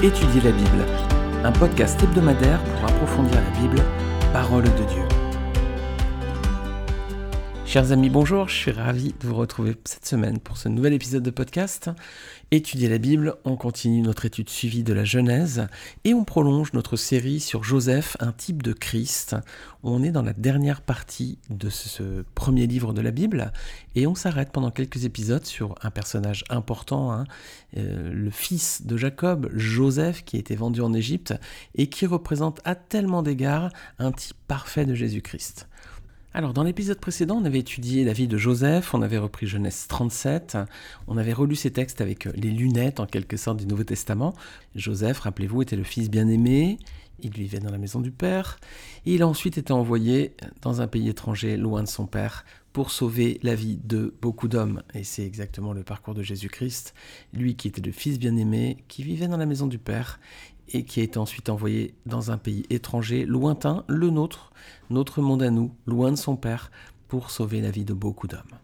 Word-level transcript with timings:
Étudier 0.00 0.40
la 0.42 0.52
Bible, 0.52 0.86
un 1.42 1.50
podcast 1.50 2.00
hebdomadaire 2.00 2.62
pour 2.62 2.84
approfondir 2.84 3.34
la 3.34 3.60
Bible, 3.60 3.82
parole 4.32 4.62
de 4.62 4.84
Dieu. 4.84 5.02
Chers 7.66 7.90
amis, 7.90 8.08
bonjour, 8.08 8.48
je 8.48 8.54
suis 8.54 8.70
ravi 8.70 9.12
de 9.20 9.26
vous 9.26 9.34
retrouver 9.34 9.74
cette 9.84 10.06
semaine 10.06 10.38
pour 10.38 10.56
ce 10.56 10.68
nouvel 10.68 10.92
épisode 10.92 11.24
de 11.24 11.30
podcast. 11.30 11.90
Étudier 12.50 12.88
la 12.88 12.96
Bible, 12.96 13.34
on 13.44 13.56
continue 13.56 14.00
notre 14.00 14.24
étude 14.24 14.48
suivie 14.48 14.82
de 14.82 14.94
la 14.94 15.04
Genèse 15.04 15.66
et 16.04 16.14
on 16.14 16.24
prolonge 16.24 16.72
notre 16.72 16.96
série 16.96 17.40
sur 17.40 17.62
Joseph, 17.62 18.16
un 18.20 18.32
type 18.32 18.62
de 18.62 18.72
Christ. 18.72 19.36
On 19.82 20.02
est 20.02 20.12
dans 20.12 20.22
la 20.22 20.32
dernière 20.32 20.80
partie 20.80 21.38
de 21.50 21.68
ce 21.68 22.24
premier 22.34 22.66
livre 22.66 22.94
de 22.94 23.02
la 23.02 23.10
Bible 23.10 23.52
et 23.96 24.06
on 24.06 24.14
s'arrête 24.14 24.50
pendant 24.50 24.70
quelques 24.70 25.04
épisodes 25.04 25.44
sur 25.44 25.74
un 25.82 25.90
personnage 25.90 26.44
important, 26.48 27.12
hein, 27.12 27.24
euh, 27.76 28.10
le 28.14 28.30
fils 28.30 28.86
de 28.86 28.96
Jacob, 28.96 29.50
Joseph, 29.54 30.24
qui 30.24 30.36
a 30.36 30.40
été 30.40 30.56
vendu 30.56 30.80
en 30.80 30.94
Égypte 30.94 31.34
et 31.74 31.90
qui 31.90 32.06
représente 32.06 32.62
à 32.64 32.74
tellement 32.74 33.22
d'égards 33.22 33.70
un 33.98 34.10
type 34.10 34.38
parfait 34.46 34.86
de 34.86 34.94
Jésus-Christ. 34.94 35.67
Alors, 36.38 36.52
dans 36.52 36.62
l'épisode 36.62 37.00
précédent, 37.00 37.40
on 37.42 37.44
avait 37.44 37.58
étudié 37.58 38.04
la 38.04 38.12
vie 38.12 38.28
de 38.28 38.36
Joseph, 38.36 38.94
on 38.94 39.02
avait 39.02 39.18
repris 39.18 39.48
Genèse 39.48 39.88
37, 39.88 40.56
on 41.08 41.16
avait 41.16 41.32
relu 41.32 41.56
ces 41.56 41.72
textes 41.72 42.00
avec 42.00 42.26
les 42.26 42.52
lunettes, 42.52 43.00
en 43.00 43.06
quelque 43.06 43.36
sorte, 43.36 43.58
du 43.58 43.66
Nouveau 43.66 43.82
Testament. 43.82 44.34
Joseph, 44.76 45.18
rappelez-vous, 45.18 45.62
était 45.62 45.74
le 45.74 45.82
fils 45.82 46.08
bien-aimé, 46.08 46.78
il 47.18 47.32
vivait 47.32 47.58
dans 47.58 47.72
la 47.72 47.78
maison 47.78 47.98
du 47.98 48.12
père, 48.12 48.60
et 49.04 49.14
il 49.14 49.22
a 49.22 49.26
ensuite 49.26 49.58
été 49.58 49.72
envoyé 49.72 50.36
dans 50.62 50.80
un 50.80 50.86
pays 50.86 51.08
étranger, 51.08 51.56
loin 51.56 51.82
de 51.82 51.88
son 51.88 52.06
père, 52.06 52.44
pour 52.72 52.92
sauver 52.92 53.40
la 53.42 53.56
vie 53.56 53.80
de 53.82 54.14
beaucoup 54.22 54.46
d'hommes. 54.46 54.84
Et 54.94 55.02
c'est 55.02 55.26
exactement 55.26 55.72
le 55.72 55.82
parcours 55.82 56.14
de 56.14 56.22
Jésus-Christ, 56.22 56.94
lui 57.32 57.56
qui 57.56 57.66
était 57.66 57.80
le 57.80 57.90
fils 57.90 58.20
bien-aimé, 58.20 58.84
qui 58.86 59.02
vivait 59.02 59.26
dans 59.26 59.38
la 59.38 59.46
maison 59.46 59.66
du 59.66 59.78
père, 59.78 60.20
et 60.72 60.84
qui 60.84 61.00
a 61.00 61.02
été 61.02 61.18
ensuite 61.18 61.48
envoyé 61.48 61.94
dans 62.06 62.30
un 62.30 62.38
pays 62.38 62.64
étranger, 62.70 63.24
lointain, 63.24 63.84
le 63.88 64.10
nôtre, 64.10 64.52
notre 64.90 65.22
monde 65.22 65.42
à 65.42 65.50
nous, 65.50 65.74
loin 65.86 66.10
de 66.10 66.16
son 66.16 66.36
Père, 66.36 66.70
pour 67.08 67.30
sauver 67.30 67.60
la 67.60 67.70
vie 67.70 67.84
de 67.84 67.94
beaucoup 67.94 68.26
d'hommes. 68.26 68.58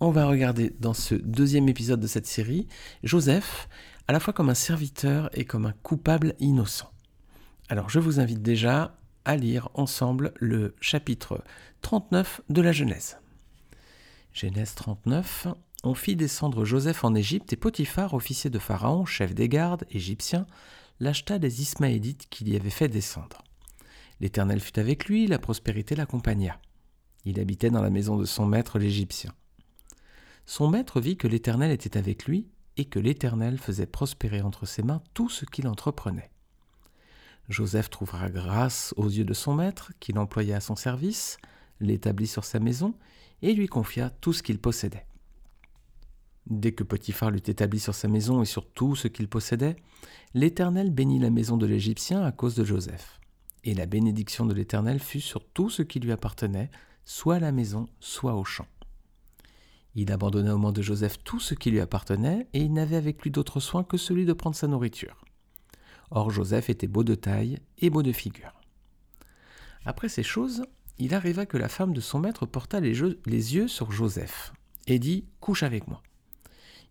On 0.00 0.10
va 0.10 0.26
regarder 0.26 0.72
dans 0.78 0.94
ce 0.94 1.16
deuxième 1.16 1.68
épisode 1.68 2.00
de 2.00 2.06
cette 2.06 2.26
série 2.26 2.68
Joseph, 3.02 3.68
à 4.06 4.12
la 4.12 4.20
fois 4.20 4.32
comme 4.32 4.48
un 4.48 4.54
serviteur 4.54 5.28
et 5.34 5.44
comme 5.44 5.66
un 5.66 5.74
coupable 5.82 6.34
innocent. 6.38 6.90
Alors 7.68 7.90
je 7.90 7.98
vous 7.98 8.20
invite 8.20 8.40
déjà 8.40 8.96
à 9.24 9.36
lire 9.36 9.68
ensemble 9.74 10.32
le 10.36 10.74
chapitre 10.80 11.42
39 11.82 12.42
de 12.48 12.62
la 12.62 12.72
Genèse. 12.72 13.18
Genèse 14.32 14.74
39, 14.76 15.48
on 15.84 15.94
fit 15.94 16.16
descendre 16.16 16.64
Joseph 16.64 17.04
en 17.04 17.14
Égypte 17.14 17.52
et 17.52 17.56
Potiphar, 17.56 18.14
officier 18.14 18.50
de 18.50 18.58
Pharaon, 18.58 19.04
chef 19.04 19.34
des 19.34 19.48
gardes 19.48 19.84
égyptiens, 19.90 20.46
l'acheta 21.00 21.38
des 21.38 21.62
Ismaélites 21.62 22.28
qu'il 22.28 22.48
y 22.48 22.56
avait 22.56 22.70
fait 22.70 22.88
descendre. 22.88 23.42
L'Éternel 24.20 24.60
fut 24.60 24.78
avec 24.78 25.06
lui, 25.06 25.26
la 25.26 25.38
prospérité 25.38 25.94
l'accompagna. 25.94 26.60
Il 27.24 27.38
habitait 27.38 27.70
dans 27.70 27.82
la 27.82 27.90
maison 27.90 28.16
de 28.16 28.24
son 28.24 28.46
maître 28.46 28.78
l'Égyptien. 28.78 29.32
Son 30.46 30.68
maître 30.68 31.00
vit 31.00 31.16
que 31.16 31.28
l'Éternel 31.28 31.70
était 31.70 31.98
avec 31.98 32.24
lui 32.24 32.48
et 32.76 32.86
que 32.86 32.98
l'Éternel 32.98 33.58
faisait 33.58 33.86
prospérer 33.86 34.40
entre 34.40 34.66
ses 34.66 34.82
mains 34.82 35.02
tout 35.14 35.28
ce 35.28 35.44
qu'il 35.44 35.68
entreprenait. 35.68 36.30
Joseph 37.48 37.90
trouvera 37.90 38.28
grâce 38.28 38.92
aux 38.96 39.08
yeux 39.08 39.24
de 39.24 39.34
son 39.34 39.54
maître, 39.54 39.92
qu'il 40.00 40.18
employa 40.18 40.56
à 40.56 40.60
son 40.60 40.76
service, 40.76 41.38
l'établit 41.80 42.26
sur 42.26 42.44
sa 42.44 42.60
maison 42.60 42.94
et 43.42 43.52
lui 43.52 43.66
confia 43.66 44.10
tout 44.10 44.32
ce 44.32 44.42
qu'il 44.42 44.58
possédait. 44.58 45.06
Dès 46.50 46.72
que 46.72 46.82
Potiphar 46.82 47.30
l'eut 47.30 47.42
établi 47.46 47.78
sur 47.78 47.94
sa 47.94 48.08
maison 48.08 48.40
et 48.40 48.46
sur 48.46 48.66
tout 48.66 48.96
ce 48.96 49.06
qu'il 49.06 49.28
possédait, 49.28 49.76
l'Éternel 50.32 50.90
bénit 50.90 51.18
la 51.18 51.28
maison 51.28 51.58
de 51.58 51.66
l'Égyptien 51.66 52.22
à 52.22 52.32
cause 52.32 52.54
de 52.54 52.64
Joseph. 52.64 53.20
Et 53.64 53.74
la 53.74 53.84
bénédiction 53.84 54.46
de 54.46 54.54
l'Éternel 54.54 54.98
fut 54.98 55.20
sur 55.20 55.44
tout 55.44 55.68
ce 55.68 55.82
qui 55.82 56.00
lui 56.00 56.10
appartenait, 56.10 56.70
soit 57.04 57.36
à 57.36 57.40
la 57.40 57.52
maison, 57.52 57.88
soit 58.00 58.34
au 58.34 58.44
champ. 58.44 58.66
Il 59.94 60.10
abandonna 60.10 60.54
au 60.54 60.58
moment 60.58 60.72
de 60.72 60.80
Joseph 60.80 61.22
tout 61.22 61.40
ce 61.40 61.54
qui 61.54 61.70
lui 61.70 61.80
appartenait, 61.80 62.48
et 62.54 62.60
il 62.60 62.72
n'avait 62.72 62.96
avec 62.96 63.22
lui 63.22 63.30
d'autre 63.30 63.60
soin 63.60 63.84
que 63.84 63.98
celui 63.98 64.24
de 64.24 64.32
prendre 64.32 64.56
sa 64.56 64.68
nourriture. 64.68 65.22
Or 66.10 66.30
Joseph 66.30 66.70
était 66.70 66.86
beau 66.86 67.04
de 67.04 67.14
taille 67.14 67.58
et 67.78 67.90
beau 67.90 68.02
de 68.02 68.12
figure. 68.12 68.54
Après 69.84 70.08
ces 70.08 70.22
choses, 70.22 70.64
il 70.98 71.12
arriva 71.14 71.44
que 71.44 71.58
la 71.58 71.68
femme 71.68 71.92
de 71.92 72.00
son 72.00 72.20
maître 72.20 72.46
porta 72.46 72.80
les 72.80 73.02
yeux 73.54 73.68
sur 73.68 73.92
Joseph, 73.92 74.54
et 74.86 74.98
dit 74.98 75.26
Couche 75.40 75.62
avec 75.62 75.86
moi. 75.88 76.02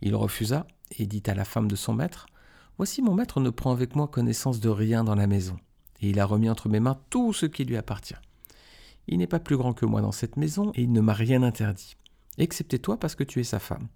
Il 0.02 0.16
refusa 0.16 0.68
et 0.98 1.06
dit 1.06 1.24
à 1.28 1.34
la 1.34 1.46
femme 1.46 1.68
de 1.68 1.76
son 1.76 1.94
maître 1.94 2.28
Voici 2.78 3.02
mon 3.02 3.16
maître 3.16 3.40
ne 3.40 3.50
prend 3.50 3.72
avec 3.72 3.96
moi 3.96 4.08
connaissance 4.08 4.60
de 4.60 4.70
rien 4.70 5.04
dans 5.04 5.16
la 5.16 5.26
maison, 5.26 5.58
et 6.00 6.10
il 6.10 6.20
a 6.20 6.26
remis 6.26 6.50
entre 6.50 6.70
mes 6.70 6.80
mains 6.80 7.00
tout 7.10 7.34
ce 7.34 7.48
qui 7.48 7.66
lui 7.66 7.76
appartient. 7.76 8.16
Il 9.08 9.18
n'est 9.18 9.28
pas 9.28 9.40
plus 9.40 9.58
grand 9.58 9.74
que 9.74 9.86
moi 9.86 10.02
dans 10.02 10.12
cette 10.12 10.38
maison, 10.38 10.72
et 10.76 10.84
il 10.84 10.92
ne 10.92 11.02
m'a 11.02 11.14
rien 11.14 11.42
interdit, 11.42 11.98
excepté 12.38 12.78
toi 12.78 13.00
parce 13.00 13.16
que 13.16 13.24
tu 13.24 13.40
es 13.40 13.44
sa 13.44 13.60
femme. 13.60 13.88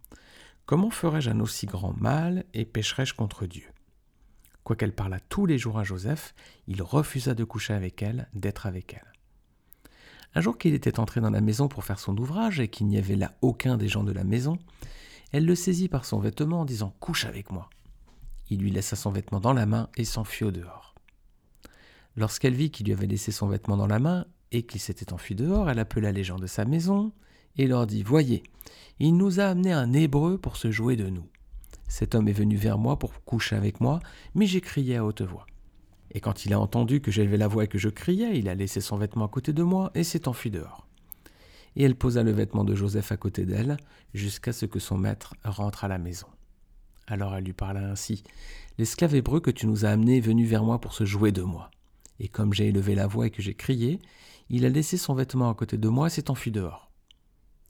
Comment 0.65 0.89
ferais-je 0.89 1.29
un 1.29 1.39
aussi 1.41 1.67
grand 1.67 1.93
mal 1.99 2.45
et 2.53 2.65
pécherais-je 2.65 3.13
contre 3.13 3.45
Dieu? 3.45 3.67
Quoiqu'elle 4.63 4.93
parlât 4.93 5.19
tous 5.19 5.45
les 5.45 5.57
jours 5.57 5.77
à 5.77 5.83
Joseph, 5.83 6.33
il 6.67 6.81
refusa 6.81 7.33
de 7.33 7.43
coucher 7.43 7.73
avec 7.73 8.01
elle, 8.01 8.29
d'être 8.33 8.65
avec 8.65 8.93
elle. 8.93 9.11
Un 10.33 10.41
jour 10.41 10.57
qu'il 10.57 10.73
était 10.73 10.99
entré 10.99 11.19
dans 11.19 11.29
la 11.29 11.41
maison 11.41 11.67
pour 11.67 11.83
faire 11.83 11.99
son 11.99 12.17
ouvrage 12.17 12.59
et 12.59 12.69
qu'il 12.69 12.87
n'y 12.87 12.97
avait 12.97 13.15
là 13.15 13.33
aucun 13.41 13.75
des 13.75 13.89
gens 13.89 14.03
de 14.03 14.13
la 14.13 14.23
maison, 14.23 14.57
elle 15.31 15.45
le 15.45 15.55
saisit 15.55 15.87
par 15.87 16.05
son 16.05 16.19
vêtement 16.19 16.61
en 16.61 16.65
disant 16.65 16.93
Couche 16.99 17.25
avec 17.25 17.51
moi. 17.51 17.69
Il 18.49 18.59
lui 18.59 18.71
laissa 18.71 18.95
son 18.95 19.11
vêtement 19.11 19.39
dans 19.39 19.53
la 19.53 19.65
main 19.65 19.89
et 19.95 20.03
s'enfuit 20.03 20.45
au 20.45 20.51
dehors. 20.51 20.93
Lorsqu'elle 22.17 22.53
vit 22.53 22.71
qu'il 22.71 22.87
lui 22.87 22.93
avait 22.93 23.07
laissé 23.07 23.31
son 23.31 23.47
vêtement 23.47 23.77
dans 23.77 23.87
la 23.87 23.99
main 23.99 24.25
et 24.51 24.63
qu'il 24.63 24.81
s'était 24.81 25.13
enfui 25.13 25.35
dehors, 25.35 25.69
elle 25.69 25.79
appela 25.79 26.11
les 26.11 26.25
gens 26.25 26.37
de 26.37 26.47
sa 26.47 26.65
maison 26.65 27.13
et 27.57 27.67
leur 27.67 27.87
dit 27.87 28.03
Voyez, 28.03 28.43
il 28.99 29.15
nous 29.15 29.39
a 29.39 29.45
amené 29.45 29.71
un 29.71 29.93
Hébreu 29.93 30.37
pour 30.37 30.57
se 30.57 30.71
jouer 30.71 30.97
de 30.97 31.07
nous. 31.07 31.27
Cet 31.87 32.15
homme 32.15 32.27
est 32.27 32.33
venu 32.33 32.57
vers 32.57 32.77
moi 32.77 32.99
pour 32.99 33.23
coucher 33.23 33.55
avec 33.55 33.79
moi, 33.79 33.99
mais 34.35 34.45
j'ai 34.45 34.61
crié 34.61 34.97
à 34.97 35.05
haute 35.05 35.21
voix. 35.21 35.45
Et 36.11 36.19
quand 36.19 36.45
il 36.45 36.53
a 36.53 36.59
entendu 36.59 36.99
que 36.99 37.11
j'élevais 37.11 37.37
la 37.37 37.47
voix 37.47 37.63
et 37.63 37.67
que 37.67 37.77
je 37.77 37.89
criais, 37.89 38.37
il 38.37 38.49
a 38.49 38.55
laissé 38.55 38.81
son 38.81 38.97
vêtement 38.97 39.25
à 39.25 39.29
côté 39.29 39.53
de 39.53 39.63
moi 39.63 39.91
et 39.95 40.03
s'est 40.03 40.27
enfui 40.27 40.51
dehors 40.51 40.87
et 41.75 41.83
elle 41.83 41.95
posa 41.95 42.23
le 42.23 42.31
vêtement 42.31 42.63
de 42.63 42.75
Joseph 42.75 43.11
à 43.11 43.17
côté 43.17 43.45
d'elle, 43.45 43.77
jusqu'à 44.13 44.53
ce 44.53 44.65
que 44.65 44.79
son 44.79 44.97
maître 44.97 45.33
rentre 45.43 45.83
à 45.83 45.87
la 45.87 45.97
maison. 45.97 46.27
Alors 47.07 47.35
elle 47.35 47.43
lui 47.43 47.53
parla 47.53 47.89
ainsi. 47.89 48.23
L'esclave 48.77 49.15
hébreu 49.15 49.39
que 49.39 49.51
tu 49.51 49.67
nous 49.67 49.85
as 49.85 49.89
amené 49.89 50.17
est 50.17 50.21
venu 50.21 50.45
vers 50.45 50.63
moi 50.63 50.79
pour 50.79 50.93
se 50.93 51.05
jouer 51.05 51.31
de 51.31 51.41
moi. 51.41 51.71
Et 52.19 52.27
comme 52.27 52.53
j'ai 52.53 52.67
élevé 52.67 52.95
la 52.95 53.07
voix 53.07 53.27
et 53.27 53.31
que 53.31 53.41
j'ai 53.41 53.55
crié, 53.55 53.99
il 54.49 54.65
a 54.65 54.69
laissé 54.69 54.97
son 54.97 55.13
vêtement 55.13 55.49
à 55.49 55.55
côté 55.55 55.77
de 55.77 55.89
moi 55.89 56.07
et 56.07 56.09
s'est 56.09 56.29
enfui 56.29 56.51
dehors. 56.51 56.91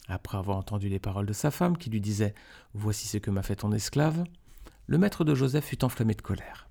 Après 0.07 0.37
avoir 0.37 0.57
entendu 0.57 0.89
les 0.89 0.99
paroles 0.99 1.25
de 1.25 1.33
sa 1.33 1.51
femme 1.51 1.77
qui 1.77 1.89
lui 1.89 2.01
disait 2.01 2.33
Voici 2.73 3.07
ce 3.07 3.17
que 3.17 3.31
m'a 3.31 3.43
fait 3.43 3.57
ton 3.57 3.71
esclave, 3.71 4.23
le 4.87 4.97
maître 4.97 5.23
de 5.23 5.35
Joseph 5.35 5.65
fut 5.65 5.85
enflammé 5.85 6.15
de 6.15 6.21
colère. 6.21 6.67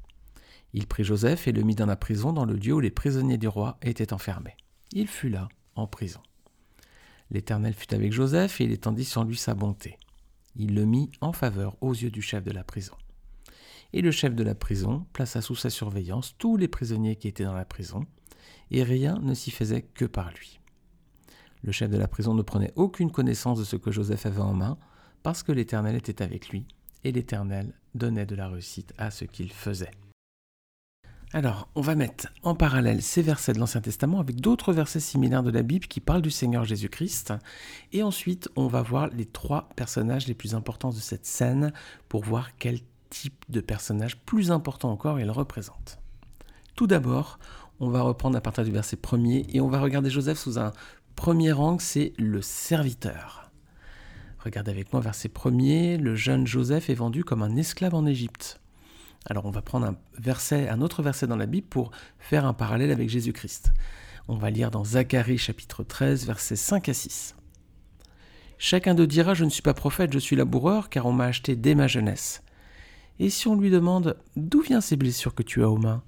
Il 0.72 0.86
prit 0.86 1.04
Joseph 1.04 1.48
et 1.48 1.52
le 1.52 1.62
mit 1.62 1.74
dans 1.74 1.86
la 1.86 1.96
prison 1.96 2.32
dans 2.32 2.44
le 2.44 2.54
lieu 2.54 2.74
où 2.74 2.80
les 2.80 2.90
prisonniers 2.90 3.38
du 3.38 3.48
roi 3.48 3.78
étaient 3.82 4.12
enfermés. 4.12 4.56
Il 4.92 5.08
fut 5.08 5.28
là, 5.28 5.48
en 5.74 5.86
prison. 5.86 6.20
L'Éternel 7.30 7.74
fut 7.74 7.94
avec 7.94 8.12
Joseph 8.12 8.60
et 8.60 8.64
il 8.64 8.72
étendit 8.72 9.04
sur 9.04 9.24
lui 9.24 9.36
sa 9.36 9.54
bonté. 9.54 9.98
Il 10.56 10.74
le 10.74 10.84
mit 10.84 11.10
en 11.20 11.32
faveur 11.32 11.76
aux 11.80 11.92
yeux 11.92 12.10
du 12.10 12.22
chef 12.22 12.44
de 12.44 12.50
la 12.50 12.64
prison. 12.64 12.94
Et 13.92 14.02
le 14.02 14.10
chef 14.10 14.34
de 14.34 14.42
la 14.42 14.54
prison 14.54 15.06
plaça 15.12 15.40
sous 15.40 15.56
sa 15.56 15.70
surveillance 15.70 16.34
tous 16.38 16.56
les 16.56 16.68
prisonniers 16.68 17.16
qui 17.16 17.28
étaient 17.28 17.44
dans 17.44 17.54
la 17.54 17.64
prison, 17.64 18.04
et 18.70 18.82
rien 18.82 19.18
ne 19.20 19.34
s'y 19.34 19.50
faisait 19.50 19.82
que 19.82 20.04
par 20.04 20.30
lui. 20.30 20.60
Le 21.62 21.72
chef 21.72 21.90
de 21.90 21.98
la 21.98 22.08
prison 22.08 22.34
ne 22.34 22.42
prenait 22.42 22.72
aucune 22.76 23.10
connaissance 23.10 23.58
de 23.58 23.64
ce 23.64 23.76
que 23.76 23.90
Joseph 23.90 24.26
avait 24.26 24.40
en 24.40 24.54
main, 24.54 24.78
parce 25.22 25.42
que 25.42 25.52
l'Éternel 25.52 25.96
était 25.96 26.22
avec 26.22 26.48
lui, 26.48 26.66
et 27.04 27.12
l'Éternel 27.12 27.74
donnait 27.94 28.26
de 28.26 28.34
la 28.34 28.48
réussite 28.48 28.94
à 28.96 29.10
ce 29.10 29.24
qu'il 29.24 29.52
faisait. 29.52 29.90
Alors, 31.32 31.68
on 31.76 31.80
va 31.80 31.94
mettre 31.94 32.26
en 32.42 32.56
parallèle 32.56 33.02
ces 33.02 33.22
versets 33.22 33.52
de 33.52 33.60
l'Ancien 33.60 33.80
Testament 33.80 34.18
avec 34.18 34.40
d'autres 34.40 34.72
versets 34.72 34.98
similaires 34.98 35.44
de 35.44 35.52
la 35.52 35.62
Bible 35.62 35.86
qui 35.86 36.00
parlent 36.00 36.22
du 36.22 36.30
Seigneur 36.32 36.64
Jésus-Christ. 36.64 37.32
Et 37.92 38.02
ensuite, 38.02 38.48
on 38.56 38.66
va 38.66 38.82
voir 38.82 39.06
les 39.16 39.26
trois 39.26 39.68
personnages 39.76 40.26
les 40.26 40.34
plus 40.34 40.56
importants 40.56 40.90
de 40.90 40.96
cette 40.96 41.26
scène 41.26 41.72
pour 42.08 42.24
voir 42.24 42.56
quel 42.58 42.80
type 43.10 43.44
de 43.48 43.60
personnage 43.60 44.16
plus 44.18 44.50
important 44.50 44.90
encore 44.90 45.20
il 45.20 45.30
représente. 45.30 46.00
Tout 46.74 46.88
d'abord, 46.88 47.38
on 47.78 47.90
va 47.90 48.02
reprendre 48.02 48.36
à 48.36 48.40
partir 48.40 48.64
du 48.64 48.72
verset 48.72 48.96
premier 48.96 49.46
et 49.50 49.60
on 49.60 49.68
va 49.68 49.78
regarder 49.78 50.10
Joseph 50.10 50.38
sous 50.38 50.58
un 50.58 50.72
premier 51.14 51.52
angle, 51.52 51.80
c'est 51.80 52.12
le 52.18 52.42
serviteur. 52.42 53.52
Regardez 54.40 54.72
avec 54.72 54.92
moi 54.92 55.00
verset 55.00 55.28
premier, 55.28 55.96
le 55.96 56.16
jeune 56.16 56.46
Joseph 56.46 56.90
est 56.90 56.94
vendu 56.94 57.22
comme 57.22 57.42
un 57.42 57.54
esclave 57.54 57.94
en 57.94 58.06
Égypte. 58.06 58.59
Alors 59.26 59.46
on 59.46 59.50
va 59.50 59.62
prendre 59.62 59.86
un 59.86 60.80
autre 60.80 61.02
verset 61.02 61.26
dans 61.26 61.36
la 61.36 61.46
Bible 61.46 61.66
pour 61.66 61.90
faire 62.18 62.46
un 62.46 62.54
parallèle 62.54 62.90
avec 62.90 63.08
Jésus-Christ. 63.08 63.72
On 64.28 64.36
va 64.36 64.50
lire 64.50 64.70
dans 64.70 64.84
Zacharie 64.84 65.38
chapitre 65.38 65.82
13 65.82 66.26
versets 66.26 66.56
5 66.56 66.88
à 66.88 66.94
6. 66.94 67.34
Chacun 68.58 68.94
d'eux 68.94 69.06
dira 69.06 69.34
Je 69.34 69.44
ne 69.44 69.50
suis 69.50 69.62
pas 69.62 69.74
prophète, 69.74 70.12
je 70.12 70.18
suis 70.18 70.36
laboureur, 70.36 70.88
car 70.88 71.06
on 71.06 71.12
m'a 71.12 71.24
acheté 71.24 71.56
dès 71.56 71.74
ma 71.74 71.86
jeunesse. 71.86 72.42
Et 73.18 73.30
si 73.30 73.48
on 73.48 73.56
lui 73.56 73.70
demande 73.70 74.16
D'où 74.36 74.60
viennent 74.60 74.80
ces 74.80 74.96
blessures 74.96 75.34
que 75.34 75.42
tu 75.42 75.62
as 75.62 75.70
aux 75.70 75.78
mains? 75.78 76.02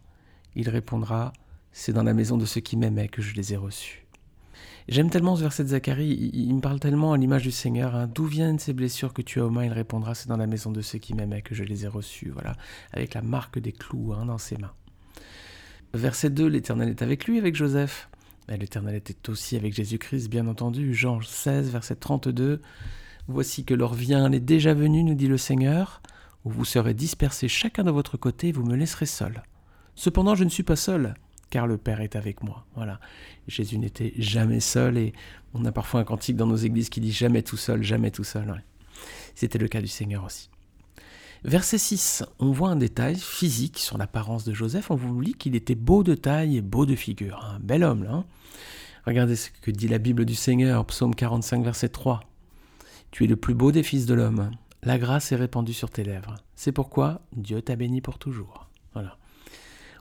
Il 0.55 0.69
répondra 0.69 1.33
C'est 1.73 1.93
dans 1.93 2.03
la 2.03 2.15
maison 2.15 2.37
de 2.37 2.45
ceux 2.45 2.61
qui 2.61 2.77
m'aimaient 2.77 3.09
que 3.09 3.23
je 3.23 3.35
les 3.35 3.55
ai 3.55 3.57
reçus. 3.57 4.07
J'aime 4.89 5.11
tellement 5.11 5.37
ce 5.37 5.43
verset 5.43 5.63
de 5.65 5.69
Zacharie, 5.69 6.31
il, 6.33 6.55
me 6.55 6.61
parle 6.61 6.81
tellement 6.81 7.13
à 7.13 7.17
l'image 7.17 7.43
du 7.43 7.53
Seigneur. 7.53 7.95
Hein. 7.95 8.09
D'où 8.13 8.25
viennent 8.25 8.59
ces 8.59 8.73
blessures 8.73 9.13
que 9.13 9.23
tu 9.23 9.41
as 9.41 9.47
aux 9.47 9.51
mains 9.51 9.65
Il 9.65 9.73
répondra 9.73 10.15
C'est 10.15 10.29
dans 10.29 10.37
la 10.37 10.47
maison 10.47 10.73
de 10.73 10.81
ceux 10.81 10.99
qui 10.99 11.15
m'aimaient 11.15 11.43
que 11.43 11.55
je 11.55 11.63
les 11.63 11.85
ai 11.85 11.89
reçus. 11.89 12.31
Voilà, 12.31 12.57
avec 12.93 13.15
la 13.15 13.23
marque 13.23 13.59
des 13.59 13.73
clous 13.73 14.13
hein, 14.13 14.27
dans 14.27 14.39
ses 14.39 14.57
mains. 14.57 14.73
Verset 15.95 16.31
2 16.31 16.47
L'Éternel 16.47 16.89
est 16.89 17.03
avec 17.03 17.27
lui, 17.27 17.39
avec 17.39 17.55
Joseph. 17.55 18.09
L'Éternel 18.49 18.97
était 18.97 19.31
aussi 19.31 19.57
avec 19.57 19.73
Jésus-Christ, 19.73 20.29
bien 20.29 20.47
entendu. 20.49 20.95
Jean 20.95 21.21
16, 21.21 21.71
verset 21.71 21.97
32. 21.97 22.61
Voici 23.29 23.65
que 23.65 23.75
l'heure 23.75 23.95
vient, 23.95 24.27
elle 24.27 24.35
est 24.35 24.41
déjà 24.41 24.75
venue, 24.75 25.05
nous 25.05 25.15
dit 25.15 25.29
le 25.29 25.39
Seigneur, 25.39 26.03
où 26.45 26.51
vous 26.51 26.65
serez 26.65 26.93
dispersés 26.93 27.47
chacun 27.47 27.85
de 27.85 27.91
votre 27.91 28.17
côté, 28.17 28.49
et 28.49 28.53
vous 28.53 28.65
me 28.65 28.75
laisserez 28.75 29.07
seul. 29.07 29.43
Cependant, 29.95 30.35
je 30.35 30.45
ne 30.45 30.49
suis 30.49 30.65
pas 30.65 30.77
seul, 30.77 31.15
car 31.53 31.67
le 31.67 31.77
Père 31.77 32.01
est 32.01 32.17
avec 32.17 32.43
moi. 32.43 32.65
Voilà. 32.77 32.99
Jésus 33.47 33.77
n'était 33.77 34.15
jamais 34.17 34.59
seul, 34.59 34.97
et 34.97 35.13
on 35.53 35.67
a 35.67 35.71
parfois 35.71 36.01
un 36.01 36.05
cantique 36.05 36.37
dans 36.37 36.47
nos 36.47 36.57
églises 36.57 36.89
qui 36.89 37.01
dit 37.01 37.13
jamais 37.13 37.43
tout 37.43 37.59
seul, 37.59 37.83
jamais 37.83 38.11
tout 38.11 38.25
seul. 38.25 38.65
C'était 39.35 39.59
le 39.59 39.69
cas 39.69 39.83
du 39.83 39.87
Seigneur 39.87 40.25
aussi. 40.25 40.49
Verset 41.45 41.77
6, 41.77 42.25
on 42.39 42.53
voit 42.53 42.71
un 42.71 42.77
détail 42.77 43.17
physique 43.17 43.79
sur 43.79 43.99
l'apparence 43.99 44.45
de 44.45 44.55
Joseph. 44.55 44.91
On 44.91 44.97
vous 44.97 45.21
lit 45.21 45.35
qu'il 45.35 45.55
était 45.55 45.75
beau 45.75 46.03
de 46.03 46.15
taille 46.15 46.57
et 46.57 46.63
beau 46.63 46.87
de 46.87 46.97
figure. 46.97 47.45
Un 47.45 47.61
bel 47.61 47.85
homme, 47.85 48.05
là. 48.05 48.13
Hein. 48.13 48.25
Regardez 49.07 49.37
ce 49.37 49.51
que 49.51 49.71
dit 49.71 49.89
la 49.89 49.99
Bible 49.99 50.25
du 50.25 50.35
Seigneur, 50.35 50.87
psaume 50.87 51.15
45, 51.15 51.63
verset 51.63 51.91
3. 51.91 52.21
Tu 53.11 53.25
es 53.25 53.27
le 53.27 53.37
plus 53.37 53.55
beau 53.55 53.73
des 53.73 53.83
fils 53.83 54.07
de 54.07 54.15
l'homme. 54.15 54.53
La 54.83 54.99
grâce 54.99 55.33
est 55.33 55.37
répandue 55.37 55.75
sur 55.75 55.91
tes 55.91 56.03
lèvres. 56.03 56.37
C'est 56.55 56.73
pourquoi 56.73 57.21
Dieu 57.37 57.61
t'a 57.61 57.77
béni 57.77 58.01
pour 58.01 58.19
toujours. 58.19 58.71
Voilà. 58.95 59.19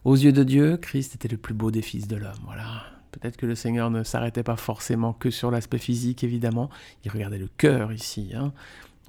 Aux 0.03 0.15
yeux 0.15 0.31
de 0.31 0.43
Dieu, 0.43 0.77
Christ 0.77 1.13
était 1.13 1.27
le 1.27 1.37
plus 1.37 1.53
beau 1.53 1.69
des 1.69 1.83
fils 1.83 2.07
de 2.07 2.15
l'homme. 2.15 2.39
Voilà. 2.45 2.85
Peut-être 3.11 3.37
que 3.37 3.45
le 3.45 3.53
Seigneur 3.53 3.91
ne 3.91 4.03
s'arrêtait 4.03 4.41
pas 4.41 4.55
forcément 4.55 5.13
que 5.13 5.29
sur 5.29 5.51
l'aspect 5.51 5.77
physique, 5.77 6.23
évidemment. 6.23 6.71
Il 7.05 7.11
regardait 7.11 7.37
le 7.37 7.49
cœur 7.57 7.93
ici. 7.93 8.31
Hein. 8.35 8.51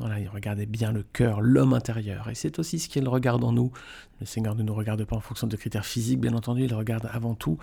Il 0.01 0.29
regardait 0.29 0.67
bien 0.67 0.93
le 0.93 1.03
cœur, 1.03 1.41
l'homme 1.41 1.73
intérieur. 1.73 2.29
Et 2.29 2.35
c'est 2.35 2.59
aussi 2.59 2.79
ce 2.79 2.91
qu'il 2.91 3.09
regarde 3.09 3.43
en 3.43 3.53
nous. 3.53 3.73
Le 4.21 4.27
Seigneur 4.27 4.55
ne 4.55 4.63
nous 4.63 4.75
regarde 4.75 5.03
pas 5.05 5.17
en 5.17 5.21
fonction 5.21 5.47
de 5.47 5.57
critères 5.57 5.87
physiques, 5.87 6.21
bien 6.21 6.35
entendu. 6.35 6.65
Il 6.65 6.75
regarde 6.75 7.09
avant 7.11 7.35
tout 7.35 7.59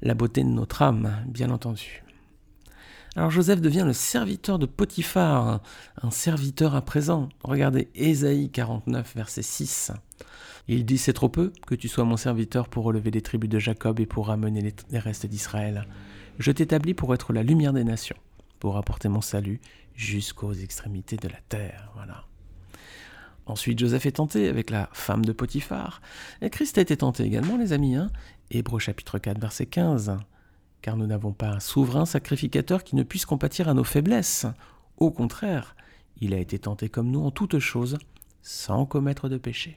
la 0.00 0.14
beauté 0.14 0.42
de 0.42 0.48
notre 0.48 0.80
âme, 0.80 1.10
bien 1.26 1.50
entendu. 1.50 2.02
Alors 3.16 3.30
Joseph 3.30 3.60
devient 3.60 3.82
le 3.84 3.92
serviteur 3.92 4.58
de 4.60 4.66
Potiphar, 4.66 5.60
un 6.00 6.10
serviteur 6.10 6.76
à 6.76 6.82
présent. 6.82 7.28
Regardez 7.42 7.88
Ésaïe 7.96 8.50
49, 8.50 9.16
verset 9.16 9.42
6. 9.42 9.90
Il 10.68 10.84
dit 10.84 10.96
C'est 10.96 11.12
trop 11.12 11.28
peu 11.28 11.52
que 11.66 11.74
tu 11.74 11.88
sois 11.88 12.04
mon 12.04 12.16
serviteur 12.16 12.68
pour 12.68 12.84
relever 12.84 13.10
les 13.10 13.20
tribus 13.20 13.50
de 13.50 13.58
Jacob 13.58 13.98
et 13.98 14.06
pour 14.06 14.28
ramener 14.28 14.72
les 14.90 14.98
restes 14.98 15.26
d'Israël. 15.26 15.88
Je 16.38 16.52
t'établis 16.52 16.94
pour 16.94 17.12
être 17.12 17.32
la 17.32 17.42
lumière 17.42 17.72
des 17.72 17.82
nations, 17.82 18.16
pour 18.60 18.76
apporter 18.76 19.08
mon 19.08 19.20
salut 19.20 19.60
jusqu'aux 19.96 20.52
extrémités 20.52 21.16
de 21.16 21.28
la 21.28 21.40
terre. 21.48 21.90
Voilà. 21.96 22.24
Ensuite, 23.46 23.80
Joseph 23.80 24.06
est 24.06 24.12
tenté 24.12 24.48
avec 24.48 24.70
la 24.70 24.88
femme 24.92 25.24
de 25.24 25.32
Potiphar. 25.32 26.00
Et 26.40 26.50
Christ 26.50 26.78
a 26.78 26.82
été 26.82 26.96
tenté 26.96 27.24
également, 27.24 27.56
les 27.56 27.72
amis. 27.72 27.96
Hein 27.96 28.10
Hébreux 28.52 28.78
chapitre 28.78 29.18
4, 29.18 29.40
verset 29.40 29.66
15. 29.66 30.16
Car 30.82 30.96
nous 30.96 31.06
n'avons 31.06 31.32
pas 31.32 31.50
un 31.50 31.60
souverain 31.60 32.06
sacrificateur 32.06 32.84
qui 32.84 32.96
ne 32.96 33.02
puisse 33.02 33.26
compatir 33.26 33.68
à 33.68 33.74
nos 33.74 33.84
faiblesses. 33.84 34.46
Au 34.96 35.10
contraire, 35.10 35.76
il 36.20 36.34
a 36.34 36.38
été 36.38 36.58
tenté 36.58 36.88
comme 36.88 37.10
nous 37.10 37.20
en 37.20 37.30
toutes 37.30 37.58
choses, 37.58 37.98
sans 38.42 38.86
commettre 38.86 39.28
de 39.28 39.38
péché. 39.38 39.76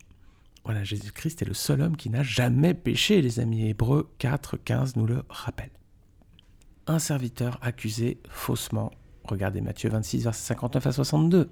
Voilà, 0.66 0.84
Jésus-Christ 0.84 1.42
est 1.42 1.46
le 1.46 1.54
seul 1.54 1.82
homme 1.82 1.98
qui 1.98 2.10
n'a 2.10 2.24
jamais 2.24 2.74
péché, 2.74 3.22
les 3.22 3.40
amis. 3.40 3.68
Hébreux 3.68 4.10
4, 4.20 4.58
15 4.58 4.96
nous 4.96 5.06
le 5.06 5.24
rappelle. 5.28 5.72
Un 6.88 7.00
serviteur 7.00 7.60
accusé 7.62 8.20
faussement. 8.30 8.92
Regardez 9.26 9.62
Matthieu 9.62 9.90
26, 9.90 10.24
versets 10.24 10.48
59 10.48 10.88
à 10.88 10.92
62. 10.92 11.50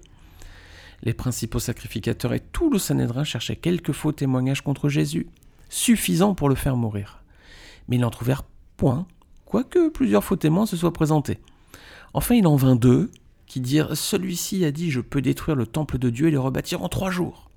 Les 1.04 1.14
principaux 1.14 1.60
sacrificateurs 1.60 2.34
et 2.34 2.40
tout 2.40 2.70
le 2.70 2.80
Sanhédrin 2.80 3.24
cherchaient 3.24 3.56
quelques 3.56 3.92
faux 3.92 4.12
témoignages 4.12 4.62
contre 4.62 4.88
Jésus, 4.88 5.28
suffisants 5.70 6.36
pour 6.36 6.48
le 6.48 6.56
faire 6.56 6.78
mourir. 6.78 7.24
Mais 7.88 7.96
ils 7.96 8.02
n'en 8.02 8.12
trouvèrent 8.12 8.44
point, 8.78 9.08
quoique 9.52 9.90
plusieurs 9.90 10.24
faux 10.24 10.38
témoins 10.38 10.66
se 10.66 10.78
soient 10.78 10.94
présentés. 10.94 11.38
Enfin, 12.14 12.36
il 12.36 12.48
en 12.48 12.56
vint 12.56 12.78
deux 12.78 13.12
qui 13.48 13.60
dirent 13.60 13.98
Celui-ci 13.98 14.64
a 14.64 14.72
dit 14.72 14.92
Je 14.92 15.02
peux 15.02 15.22
détruire 15.22 15.58
le 15.58 15.68
temple 15.68 15.98
de 15.98 16.10
Dieu 16.10 16.30
et 16.30 16.32
le 16.32 16.40
rebâtir 16.40 16.84
en 16.84 16.88
trois 16.88 17.12
jours. 17.12 17.50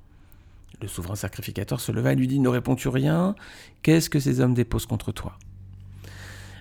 Le 0.82 0.88
souverain 0.88 1.14
sacrificateur 1.14 1.78
se 1.78 1.92
leva 1.92 2.12
et 2.12 2.16
lui 2.16 2.26
dit 2.26 2.40
Ne 2.40 2.48
réponds-tu 2.48 2.88
rien? 2.88 3.36
Qu'est-ce 3.82 4.10
que 4.10 4.18
ces 4.18 4.40
hommes 4.40 4.54
déposent 4.54 4.86
contre 4.86 5.12
toi? 5.12 5.38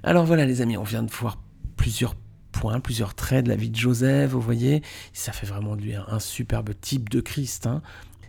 Alors 0.04 0.24
voilà, 0.24 0.46
les 0.46 0.62
amis, 0.62 0.78
on 0.78 0.84
vient 0.84 1.02
de 1.02 1.10
voir 1.10 1.40
plusieurs 1.78 2.14
points, 2.52 2.80
plusieurs 2.80 3.16
traits 3.16 3.46
de 3.46 3.50
la 3.50 3.56
vie 3.56 3.72
de 3.72 3.76
Joseph, 3.76 4.30
vous 4.30 4.40
voyez. 4.40 4.84
Ça 5.14 5.32
fait 5.32 5.48
vraiment 5.48 5.74
lui 5.74 5.96
un, 5.96 6.20
superbe 6.20 6.74
type 6.80 7.10
de 7.10 7.22
Christ. 7.22 7.66
Hein. 7.66 7.82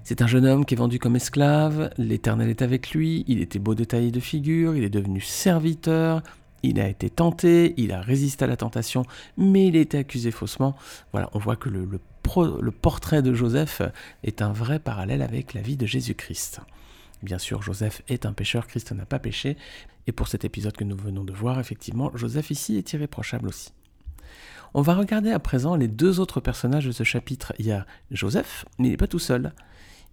C'est 0.04 0.22
un 0.22 0.26
jeune 0.26 0.46
homme 0.46 0.64
qui 0.64 0.72
est 0.72 0.78
vendu 0.78 0.98
comme 0.98 1.16
esclave, 1.16 1.90
l'Éternel 1.98 2.48
est 2.48 2.62
avec 2.62 2.92
lui, 2.92 3.26
il 3.28 3.42
était 3.42 3.58
beau 3.58 3.74
de 3.74 3.84
taille 3.84 4.08
et 4.08 4.10
de 4.10 4.20
figure, 4.20 4.74
il 4.74 4.84
est 4.84 4.90
devenu 4.90 5.20
serviteur, 5.20 6.22
il 6.64 6.80
a 6.80 6.88
été 6.88 7.10
tenté, 7.10 7.74
il 7.76 7.92
a 7.92 8.00
résisté 8.00 8.44
à 8.44 8.48
la 8.48 8.56
tentation, 8.56 9.04
mais 9.36 9.66
il 9.66 9.76
a 9.76 9.80
été 9.80 9.98
accusé 9.98 10.30
faussement. 10.30 10.74
Voilà, 11.12 11.28
on 11.34 11.38
voit 11.38 11.56
que 11.56 11.68
le, 11.68 12.00
portrait 12.70 13.22
de 13.22 13.34
Joseph 13.34 13.82
est 14.22 14.40
un 14.40 14.52
vrai 14.52 14.78
parallèle 14.78 15.20
avec 15.20 15.52
la 15.52 15.60
vie 15.60 15.76
de 15.76 15.84
Jésus-Christ. 15.84 16.60
Bien 17.22 17.38
sûr, 17.38 17.62
Joseph 17.62 18.02
est 18.08 18.24
un 18.26 18.32
pécheur, 18.32 18.66
Christ 18.66 18.92
n'a 18.92 19.04
pas 19.04 19.18
péché, 19.18 19.56
et 20.06 20.12
pour 20.12 20.28
cet 20.28 20.44
épisode 20.44 20.76
que 20.76 20.84
nous 20.84 20.96
venons 20.96 21.22
de 21.22 21.32
voir, 21.32 21.60
effectivement, 21.60 22.10
Joseph 22.14 22.50
ici 22.50 22.76
est 22.76 22.92
irréprochable 22.94 23.48
aussi. 23.48 23.70
On 24.72 24.82
va 24.82 24.94
regarder 24.94 25.30
à 25.30 25.38
présent 25.38 25.76
les 25.76 25.86
deux 25.86 26.18
autres 26.18 26.40
personnages 26.40 26.86
de 26.86 26.92
ce 26.92 27.04
chapitre. 27.04 27.52
Il 27.58 27.66
y 27.66 27.72
a 27.72 27.86
Joseph, 28.10 28.64
mais 28.78 28.88
il 28.88 28.90
n'est 28.90 28.96
pas 28.96 29.06
tout 29.06 29.18
seul. 29.18 29.52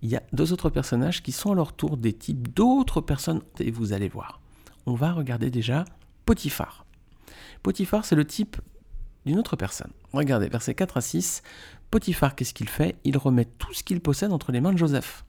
Il 0.01 0.09
y 0.09 0.15
a 0.15 0.24
deux 0.33 0.51
autres 0.51 0.69
personnages 0.69 1.24
qui 1.24 1.31
sont 1.31 1.53
à 1.53 1.56
leur 1.56 1.74
tour 1.74 1.98
des 1.98 2.13
types 2.13 2.53
d'autres 2.53 3.01
personnes, 3.01 3.42
et 3.59 3.71
vous 3.71 3.94
allez 3.94 4.09
voir. 4.09 4.42
On 4.86 4.95
va 4.95 5.13
regarder 5.13 5.50
déjà 5.50 5.86
Potiphar. 6.25 6.85
Potiphar, 7.63 8.06
c'est 8.06 8.15
le 8.15 8.25
type 8.25 8.57
d'une 9.25 9.39
autre 9.39 9.55
personne. 9.55 9.91
Regardez, 10.13 10.48
versets 10.48 10.75
4 10.75 10.98
à 10.98 11.01
6, 11.01 11.41
Potiphar, 11.91 12.36
qu'est-ce 12.36 12.53
qu'il 12.53 12.69
fait? 12.69 12.96
Il 13.03 13.17
remet 13.17 13.46
tout 13.46 13.74
ce 13.74 13.84
qu'il 13.84 14.00
possède 14.00 14.31
entre 14.31 14.51
les 14.51 14.62
mains 14.62 14.74
de 14.74 14.77
Joseph. 14.77 15.25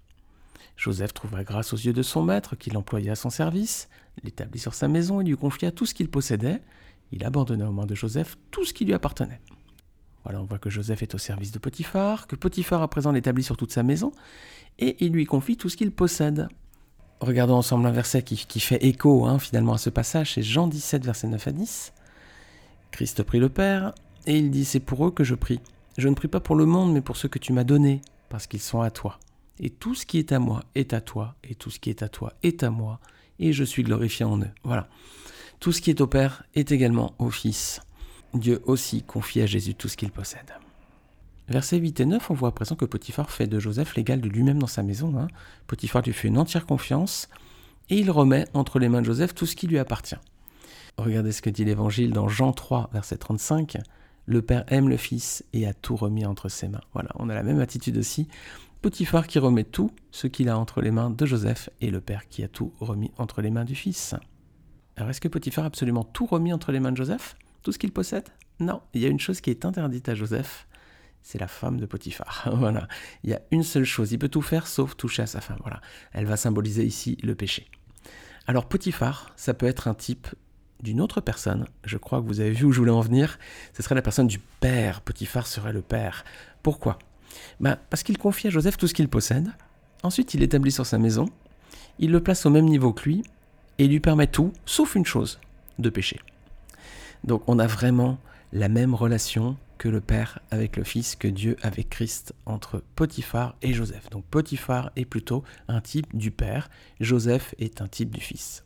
Joseph 0.76 1.12
trouva 1.12 1.44
grâce 1.44 1.72
aux 1.72 1.76
yeux 1.76 1.92
de 1.92 2.02
son 2.02 2.22
maître, 2.22 2.56
qu'il 2.56 2.76
employa 2.76 3.12
à 3.12 3.16
son 3.16 3.30
service, 3.30 3.88
l'établit 4.22 4.58
sur 4.58 4.74
sa 4.74 4.88
maison 4.88 5.20
et 5.20 5.24
lui 5.24 5.36
confia 5.36 5.70
tout 5.70 5.86
ce 5.86 5.94
qu'il 5.94 6.08
possédait. 6.08 6.62
Il 7.10 7.24
abandonna 7.24 7.68
aux 7.68 7.72
mains 7.72 7.86
de 7.86 7.94
Joseph 7.94 8.36
tout 8.50 8.64
ce 8.64 8.72
qui 8.72 8.84
lui 8.84 8.94
appartenait. 8.94 9.40
Voilà, 10.24 10.40
on 10.40 10.44
voit 10.44 10.58
que 10.58 10.70
Joseph 10.70 11.02
est 11.02 11.14
au 11.14 11.18
service 11.18 11.52
de 11.52 11.58
Potiphar, 11.58 12.26
que 12.26 12.36
Potiphar 12.36 12.80
à 12.80 12.88
présent 12.88 13.12
l'établit 13.12 13.42
sur 13.42 13.56
toute 13.56 13.72
sa 13.72 13.82
maison, 13.82 14.12
et 14.78 15.04
il 15.04 15.12
lui 15.12 15.26
confie 15.26 15.56
tout 15.56 15.68
ce 15.68 15.76
qu'il 15.76 15.90
possède. 15.90 16.48
Regardons 17.22 17.54
ensemble 17.54 17.86
un 17.86 17.92
verset 17.92 18.22
qui, 18.22 18.58
fait 18.58 18.84
écho 18.84 19.26
hein, 19.26 19.38
finalement 19.38 19.74
à 19.74 19.78
ce 19.78 19.90
passage, 19.90 20.34
c'est 20.34 20.42
Jean 20.42 20.66
17, 20.66 21.04
verset 21.04 21.28
9 21.28 21.46
à 21.46 21.52
10. 21.52 21.92
Christ 22.90 23.22
prit 23.22 23.38
le 23.38 23.48
Père, 23.48 23.94
et 24.26 24.36
il 24.36 24.50
dit, 24.50 24.64
c'est 24.64 24.80
pour 24.80 25.06
eux 25.06 25.12
que 25.12 25.22
je 25.22 25.36
prie. 25.36 25.60
Je 25.96 26.08
ne 26.08 26.16
prie 26.16 26.26
pas 26.26 26.40
pour 26.40 26.56
le 26.56 26.66
monde, 26.66 26.92
mais 26.92 27.00
pour 27.00 27.16
ceux 27.16 27.28
que 27.28 27.38
tu 27.38 27.52
m'as 27.52 27.62
donnés, 27.62 28.00
parce 28.28 28.48
qu'ils 28.48 28.60
sont 28.60 28.80
à 28.80 28.90
toi. 28.90 29.20
Et 29.60 29.70
tout 29.70 29.94
ce 29.94 30.04
qui 30.04 30.18
est 30.18 30.32
à 30.32 30.40
moi 30.40 30.64
est 30.74 30.94
à 30.94 31.00
toi, 31.00 31.36
et 31.44 31.54
tout 31.54 31.70
ce 31.70 31.78
qui 31.78 31.90
est 31.90 32.02
à 32.02 32.08
toi 32.08 32.32
est 32.42 32.64
à 32.64 32.70
moi, 32.70 32.98
et 33.38 33.52
je 33.52 33.62
suis 33.62 33.84
glorifié 33.84 34.24
en 34.24 34.40
eux. 34.40 34.50
Voilà. 34.64 34.88
Tout 35.60 35.70
ce 35.70 35.80
qui 35.80 35.90
est 35.90 36.00
au 36.00 36.08
Père 36.08 36.42
est 36.56 36.72
également 36.72 37.14
au 37.20 37.30
Fils. 37.30 37.82
Dieu 38.34 38.60
aussi 38.64 39.04
confie 39.04 39.42
à 39.42 39.46
Jésus 39.46 39.76
tout 39.76 39.86
ce 39.86 39.96
qu'il 39.96 40.10
possède. 40.10 40.52
Versets 41.48 41.78
8 41.78 42.00
et 42.00 42.06
9, 42.06 42.30
on 42.30 42.34
voit 42.34 42.50
à 42.50 42.52
présent 42.52 42.76
que 42.76 42.84
Potiphar 42.84 43.30
fait 43.30 43.46
de 43.46 43.58
Joseph 43.58 43.94
l'égal 43.96 44.20
de 44.20 44.28
lui-même 44.28 44.58
dans 44.58 44.66
sa 44.66 44.82
maison. 44.82 45.18
Hein. 45.18 45.28
Potiphar 45.66 46.02
lui 46.02 46.12
fait 46.12 46.28
une 46.28 46.38
entière 46.38 46.66
confiance, 46.66 47.28
et 47.90 47.96
il 47.96 48.10
remet 48.10 48.46
entre 48.54 48.78
les 48.78 48.88
mains 48.88 49.00
de 49.00 49.06
Joseph 49.06 49.34
tout 49.34 49.46
ce 49.46 49.56
qui 49.56 49.66
lui 49.66 49.78
appartient. 49.78 50.16
Regardez 50.98 51.32
ce 51.32 51.42
que 51.42 51.50
dit 51.50 51.64
l'Évangile 51.64 52.12
dans 52.12 52.28
Jean 52.28 52.52
3, 52.52 52.90
verset 52.92 53.16
35. 53.16 53.78
Le 54.26 54.42
Père 54.42 54.64
aime 54.68 54.88
le 54.88 54.96
Fils 54.96 55.44
et 55.52 55.66
a 55.66 55.74
tout 55.74 55.96
remis 55.96 56.24
entre 56.24 56.48
ses 56.48 56.68
mains. 56.68 56.80
Voilà, 56.92 57.10
on 57.16 57.28
a 57.28 57.34
la 57.34 57.42
même 57.42 57.60
attitude 57.60 57.96
aussi. 57.96 58.28
Potiphar 58.82 59.26
qui 59.26 59.38
remet 59.38 59.64
tout 59.64 59.90
ce 60.10 60.26
qu'il 60.26 60.48
a 60.48 60.58
entre 60.58 60.80
les 60.80 60.90
mains 60.90 61.10
de 61.10 61.26
Joseph 61.26 61.70
et 61.80 61.90
le 61.90 62.00
Père 62.00 62.28
qui 62.28 62.42
a 62.44 62.48
tout 62.48 62.72
remis 62.80 63.10
entre 63.18 63.42
les 63.42 63.50
mains 63.50 63.64
du 63.64 63.74
Fils. 63.74 64.14
Alors 64.96 65.10
est-ce 65.10 65.20
que 65.20 65.28
Potiphar 65.28 65.64
a 65.64 65.66
absolument 65.66 66.04
tout 66.04 66.26
remis 66.26 66.52
entre 66.52 66.72
les 66.72 66.80
mains 66.80 66.92
de 66.92 66.96
Joseph? 66.96 67.36
Tout 67.62 67.72
ce 67.72 67.78
qu'il 67.78 67.92
possède? 67.92 68.28
Non, 68.60 68.80
il 68.92 69.00
y 69.00 69.06
a 69.06 69.08
une 69.08 69.20
chose 69.20 69.40
qui 69.40 69.50
est 69.50 69.64
interdite 69.64 70.08
à 70.08 70.14
Joseph, 70.14 70.66
c'est 71.22 71.38
la 71.38 71.48
femme 71.48 71.78
de 71.78 71.86
Potiphar. 71.86 72.50
voilà, 72.54 72.88
il 73.24 73.30
y 73.30 73.34
a 73.34 73.40
une 73.50 73.62
seule 73.62 73.84
chose, 73.84 74.12
il 74.12 74.18
peut 74.18 74.28
tout 74.28 74.42
faire 74.42 74.66
sauf 74.66 74.96
toucher 74.96 75.22
à 75.22 75.26
sa 75.26 75.40
femme. 75.40 75.58
Voilà, 75.62 75.80
elle 76.12 76.26
va 76.26 76.36
symboliser 76.36 76.84
ici 76.84 77.16
le 77.22 77.34
péché. 77.34 77.66
Alors 78.46 78.66
Potiphar, 78.66 79.32
ça 79.36 79.54
peut 79.54 79.66
être 79.66 79.88
un 79.88 79.94
type 79.94 80.28
d'une 80.82 81.00
autre 81.00 81.20
personne. 81.20 81.66
Je 81.84 81.96
crois 81.96 82.20
que 82.20 82.26
vous 82.26 82.40
avez 82.40 82.50
vu 82.50 82.64
où 82.64 82.72
je 82.72 82.78
voulais 82.78 82.90
en 82.90 83.00
venir. 83.00 83.38
Ce 83.72 83.82
serait 83.82 83.94
la 83.94 84.02
personne 84.02 84.26
du 84.26 84.40
père. 84.40 85.00
Potiphar 85.00 85.46
serait 85.46 85.72
le 85.72 85.82
père. 85.82 86.24
Pourquoi? 86.62 86.98
Ben, 87.60 87.78
Parce 87.88 88.02
qu'il 88.02 88.18
confie 88.18 88.48
à 88.48 88.50
Joseph 88.50 88.76
tout 88.76 88.88
ce 88.88 88.94
qu'il 88.94 89.08
possède. 89.08 89.52
Ensuite, 90.02 90.34
il 90.34 90.40
l'établit 90.40 90.72
sur 90.72 90.84
sa 90.84 90.98
maison, 90.98 91.26
il 92.00 92.10
le 92.10 92.20
place 92.20 92.44
au 92.44 92.50
même 92.50 92.64
niveau 92.64 92.92
que 92.92 93.04
lui, 93.04 93.22
et 93.78 93.86
lui 93.86 94.00
permet 94.00 94.26
tout, 94.26 94.52
sauf 94.66 94.96
une 94.96 95.06
chose, 95.06 95.40
de 95.78 95.88
pécher. 95.88 96.20
Donc 97.24 97.42
on 97.46 97.58
a 97.58 97.66
vraiment 97.66 98.18
la 98.52 98.68
même 98.68 98.94
relation 98.94 99.56
que 99.82 99.88
le 99.88 100.00
Père 100.00 100.38
avec 100.52 100.76
le 100.76 100.84
Fils, 100.84 101.16
que 101.16 101.26
Dieu 101.26 101.56
avec 101.60 101.90
Christ, 101.90 102.34
entre 102.46 102.84
Potiphar 102.94 103.56
et 103.62 103.72
Joseph. 103.72 104.08
Donc 104.10 104.24
Potiphar 104.26 104.92
est 104.94 105.04
plutôt 105.04 105.42
un 105.66 105.80
type 105.80 106.06
du 106.16 106.30
Père, 106.30 106.70
Joseph 107.00 107.52
est 107.58 107.80
un 107.82 107.88
type 107.88 108.14
du 108.14 108.20
Fils. 108.20 108.62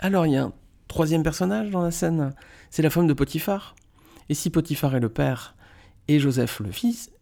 Alors 0.00 0.26
il 0.26 0.32
y 0.32 0.36
a 0.36 0.42
un 0.42 0.52
troisième 0.88 1.22
personnage 1.22 1.70
dans 1.70 1.82
la 1.82 1.92
scène, 1.92 2.34
c'est 2.68 2.82
la 2.82 2.90
femme 2.90 3.06
de 3.06 3.12
Potiphar. 3.12 3.76
Et 4.28 4.34
si 4.34 4.50
Potiphar 4.50 4.96
est 4.96 5.00
le 5.00 5.08
Père 5.08 5.54
et 6.08 6.18
Joseph 6.18 6.58
le 6.58 6.72
Fils, 6.72 7.12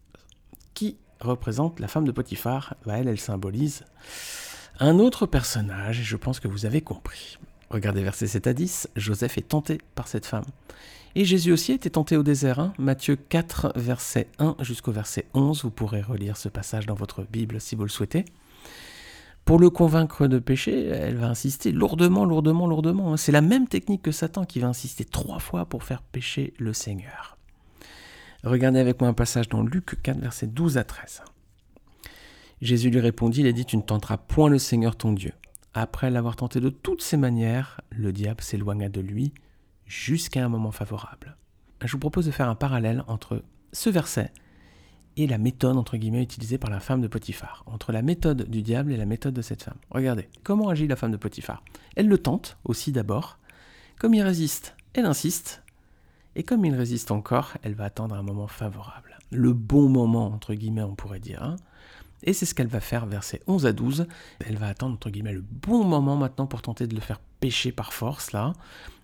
qui 0.73 0.97
représente 1.19 1.79
la 1.79 1.87
femme 1.87 2.05
de 2.05 2.11
Potiphar? 2.11 2.77
Bah, 2.87 2.97
Elle, 2.97 3.09
elle 3.09 3.19
symbolise 3.19 3.85
un 4.79 4.97
autre 4.97 5.27
personnage, 5.27 5.99
et 5.99 6.03
je 6.03 6.17
pense 6.17 6.39
que 6.39 6.47
vous 6.47 6.65
avez 6.65 6.81
compris. 6.81 7.37
Regardez 7.69 8.01
verset 8.01 8.25
7 8.25 8.47
à 8.47 8.53
10, 8.53 8.89
Joseph 8.95 9.37
est 9.37 9.49
tenté 9.49 9.77
par 9.93 10.07
cette 10.07 10.25
femme. 10.25 10.45
Et 11.15 11.25
Jésus 11.25 11.51
aussi 11.51 11.71
était 11.71 11.89
tenté 11.89 12.17
au 12.17 12.23
désert. 12.23 12.59
Hein. 12.59 12.73
Matthieu 12.77 13.15
4, 13.15 13.73
verset 13.75 14.27
1 14.37 14.57
jusqu'au 14.61 14.91
verset 14.91 15.25
11. 15.33 15.63
Vous 15.63 15.71
pourrez 15.71 16.01
relire 16.01 16.37
ce 16.37 16.49
passage 16.49 16.85
dans 16.85 16.93
votre 16.93 17.23
Bible 17.23 17.59
si 17.59 17.75
vous 17.75 17.83
le 17.83 17.89
souhaitez. 17.89 18.25
Pour 19.45 19.57
le 19.57 19.71
convaincre 19.71 20.27
de 20.27 20.37
pécher, 20.37 20.85
elle 20.85 21.15
va 21.15 21.27
insister 21.27 21.71
lourdement, 21.71 22.25
lourdement, 22.25 22.67
lourdement. 22.67 23.13
Hein. 23.13 23.17
C'est 23.17 23.31
la 23.31 23.41
même 23.41 23.67
technique 23.67 24.03
que 24.03 24.11
Satan 24.11 24.45
qui 24.45 24.59
va 24.59 24.67
insister 24.67 25.05
trois 25.05 25.39
fois 25.39 25.65
pour 25.65 25.83
faire 25.83 26.03
pécher 26.03 26.53
le 26.59 26.73
Seigneur. 26.73 27.37
Regardez 28.43 28.79
avec 28.79 29.01
moi 29.01 29.09
un 29.09 29.13
passage 29.13 29.49
dans 29.49 29.63
Luc 29.63 30.01
4, 30.03 30.19
verset 30.19 30.47
12 30.47 30.77
à 30.77 30.83
13. 30.83 31.23
Jésus 32.61 32.89
lui 32.91 32.99
répondit, 32.99 33.41
il 33.41 33.47
a 33.47 33.51
dit, 33.51 33.65
tu 33.65 33.77
ne 33.77 33.81
tenteras 33.81 34.17
point 34.17 34.49
le 34.49 34.59
Seigneur 34.59 34.95
ton 34.95 35.13
Dieu. 35.13 35.33
Après 35.73 36.11
l'avoir 36.11 36.35
tenté 36.35 36.59
de 36.59 36.69
toutes 36.69 37.01
ses 37.01 37.17
manières, 37.17 37.81
le 37.89 38.11
diable 38.11 38.41
s'éloigna 38.41 38.89
de 38.89 39.01
lui 39.01 39.33
jusqu'à 39.89 40.45
un 40.45 40.49
moment 40.49 40.71
favorable. 40.71 41.35
Je 41.83 41.91
vous 41.91 41.99
propose 41.99 42.27
de 42.27 42.31
faire 42.31 42.47
un 42.47 42.55
parallèle 42.55 43.03
entre 43.07 43.43
ce 43.73 43.89
verset 43.89 44.31
et 45.17 45.27
la 45.27 45.37
méthode 45.37 45.75
entre 45.75 45.97
guillemets 45.97 46.23
utilisée 46.23 46.57
par 46.57 46.69
la 46.69 46.79
femme 46.79 47.01
de 47.01 47.07
Potiphar, 47.07 47.63
entre 47.65 47.91
la 47.91 48.01
méthode 48.01 48.49
du 48.49 48.61
diable 48.61 48.93
et 48.93 48.97
la 48.97 49.05
méthode 49.05 49.33
de 49.33 49.41
cette 49.41 49.63
femme. 49.63 49.77
Regardez, 49.89 50.29
comment 50.43 50.69
agit 50.69 50.87
la 50.87 50.95
femme 50.95 51.11
de 51.11 51.17
Potiphar? 51.17 51.63
Elle 51.95 52.07
le 52.07 52.17
tente 52.19 52.57
aussi 52.63 52.91
d'abord, 52.91 53.39
comme 53.97 54.13
il 54.13 54.21
résiste, 54.21 54.75
elle 54.93 55.05
insiste, 55.05 55.63
et 56.35 56.43
comme 56.43 56.63
il 56.63 56.75
résiste 56.75 57.11
encore, 57.11 57.53
elle 57.63 57.73
va 57.73 57.85
attendre 57.85 58.15
un 58.15 58.21
moment 58.21 58.47
favorable. 58.47 59.17
Le 59.31 59.53
bon 59.53 59.89
moment, 59.89 60.27
entre 60.27 60.53
guillemets, 60.53 60.83
on 60.83 60.95
pourrait 60.95 61.19
dire. 61.19 61.43
Hein. 61.43 61.55
et 62.23 62.33
c'est 62.33 62.45
ce 62.45 62.53
qu'elle 62.53 62.67
va 62.67 62.79
faire, 62.79 63.05
versets 63.07 63.41
11 63.47 63.65
à 63.65 63.73
12. 63.73 64.07
Elle 64.45 64.57
va 64.57 64.67
attendre, 64.67 64.93
entre 64.93 65.09
guillemets, 65.09 65.33
le 65.33 65.41
bon 65.41 65.83
moment 65.83 66.15
maintenant 66.15 66.47
pour 66.47 66.61
tenter 66.61 66.87
de 66.87 66.95
le 66.95 67.01
faire 67.01 67.19
pécher 67.39 67.71
par 67.71 67.93
force, 67.93 68.31
là. 68.31 68.53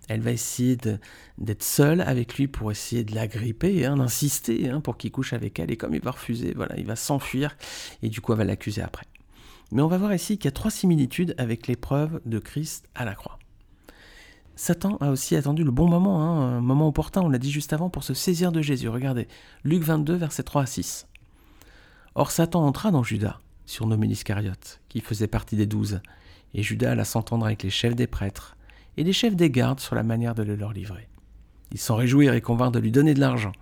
Elle 0.08 0.20
va 0.20 0.30
essayer 0.30 0.76
d'être 1.38 1.62
seule 1.62 2.00
avec 2.00 2.36
lui 2.36 2.46
pour 2.46 2.70
essayer 2.70 3.02
de 3.02 3.14
l'agripper, 3.14 3.84
hein, 3.84 3.96
d'insister 3.96 4.68
hein, 4.68 4.80
pour 4.80 4.96
qu'il 4.96 5.10
couche 5.10 5.32
avec 5.32 5.58
elle. 5.58 5.70
Et 5.70 5.76
comme 5.76 5.94
il 5.94 6.00
va 6.00 6.12
refuser, 6.12 6.52
voilà, 6.54 6.76
il 6.78 6.86
va 6.86 6.96
s'enfuir 6.96 7.56
et 8.02 8.08
du 8.08 8.20
coup 8.20 8.32
elle 8.32 8.38
va 8.38 8.44
l'accuser 8.44 8.82
après. 8.82 9.06
Mais 9.72 9.82
on 9.82 9.88
va 9.88 9.98
voir 9.98 10.14
ici 10.14 10.38
qu'il 10.38 10.44
y 10.44 10.48
a 10.48 10.52
trois 10.52 10.70
similitudes 10.70 11.34
avec 11.38 11.66
l'épreuve 11.66 12.20
de 12.24 12.38
Christ 12.38 12.88
à 12.94 13.04
la 13.04 13.14
croix. 13.14 13.38
Satan 14.54 14.96
a 15.00 15.10
aussi 15.10 15.36
attendu 15.36 15.64
le 15.64 15.70
bon 15.70 15.86
moment, 15.86 16.22
hein, 16.22 16.56
un 16.56 16.60
moment 16.62 16.88
opportun, 16.88 17.20
on 17.22 17.28
l'a 17.28 17.38
dit 17.38 17.50
juste 17.50 17.74
avant, 17.74 17.90
pour 17.90 18.04
se 18.04 18.14
saisir 18.14 18.52
de 18.52 18.62
Jésus. 18.62 18.88
Regardez, 18.88 19.28
Luc 19.64 19.82
22, 19.82 20.14
versets 20.14 20.44
3 20.44 20.62
à 20.62 20.66
6. 20.66 21.06
Or 22.14 22.30
Satan 22.30 22.64
entra 22.64 22.90
dans 22.90 23.02
Judas, 23.02 23.40
surnommé 23.66 24.06
l'Iscariote, 24.06 24.80
qui 24.88 25.00
faisait 25.00 25.26
partie 25.26 25.56
des 25.56 25.66
douze, 25.66 26.00
et 26.54 26.62
Judas 26.62 26.92
alla 26.92 27.04
s'entendre 27.04 27.44
avec 27.44 27.62
les 27.64 27.70
chefs 27.70 27.94
des 27.94 28.06
prêtres 28.06 28.55
et 28.96 29.04
les 29.04 29.12
chefs 29.12 29.36
des 29.36 29.50
gardes 29.50 29.80
sur 29.80 29.94
la 29.94 30.02
manière 30.02 30.34
de 30.34 30.42
le 30.42 30.56
leur 30.56 30.72
livrer. 30.72 31.08
Ils 31.72 31.78
s'en 31.78 31.96
réjouirent 31.96 32.34
et 32.34 32.40
convinrent 32.40 32.72
de 32.72 32.78
lui 32.78 32.92
donner 32.92 33.14
de 33.14 33.20
l'argent. 33.20 33.52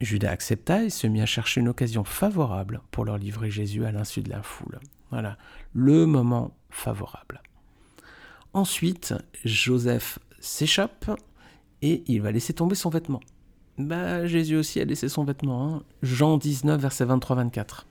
Judas 0.00 0.30
accepta 0.30 0.84
et 0.84 0.90
se 0.90 1.06
mit 1.06 1.20
à 1.20 1.26
chercher 1.26 1.60
une 1.60 1.68
occasion 1.68 2.04
favorable 2.04 2.80
pour 2.90 3.04
leur 3.04 3.18
livrer 3.18 3.50
Jésus 3.50 3.84
à 3.84 3.92
l'insu 3.92 4.22
de 4.22 4.30
la 4.30 4.42
foule. 4.42 4.80
Voilà, 5.10 5.36
le 5.74 6.06
moment 6.06 6.56
favorable. 6.70 7.42
Ensuite, 8.52 9.14
Joseph 9.44 10.18
s'échappe 10.40 11.10
et 11.82 12.02
il 12.06 12.22
va 12.22 12.32
laisser 12.32 12.54
tomber 12.54 12.74
son 12.74 12.90
vêtement. 12.90 13.20
Bah, 13.78 14.26
Jésus 14.26 14.56
aussi 14.56 14.80
a 14.80 14.84
laissé 14.84 15.08
son 15.08 15.24
vêtement. 15.24 15.76
Hein. 15.76 15.82
Jean 16.02 16.36
19, 16.36 16.80
verset 16.80 17.04
23-24. 17.06 17.84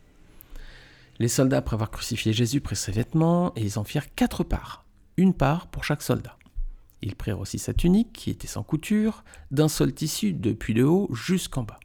Les 1.19 1.27
soldats, 1.27 1.57
après 1.57 1.73
avoir 1.75 1.91
crucifié 1.91 2.33
Jésus, 2.33 2.61
prirent 2.61 2.77
ses 2.77 2.91
vêtements 2.91 3.53
et 3.55 3.61
ils 3.61 3.77
en 3.77 3.83
firent 3.83 4.13
quatre 4.15 4.43
parts, 4.43 4.85
une 5.17 5.33
part 5.33 5.67
pour 5.67 5.83
chaque 5.83 6.01
soldat. 6.01 6.38
Ils 7.01 7.15
prirent 7.15 7.39
aussi 7.39 7.59
sa 7.59 7.73
tunique, 7.73 8.13
qui 8.13 8.29
était 8.29 8.47
sans 8.47 8.63
couture, 8.63 9.23
d'un 9.51 9.69
seul 9.69 9.93
tissu, 9.93 10.33
depuis 10.33 10.73
le 10.73 10.87
haut 10.87 11.09
jusqu'en 11.13 11.63
bas. 11.63 11.79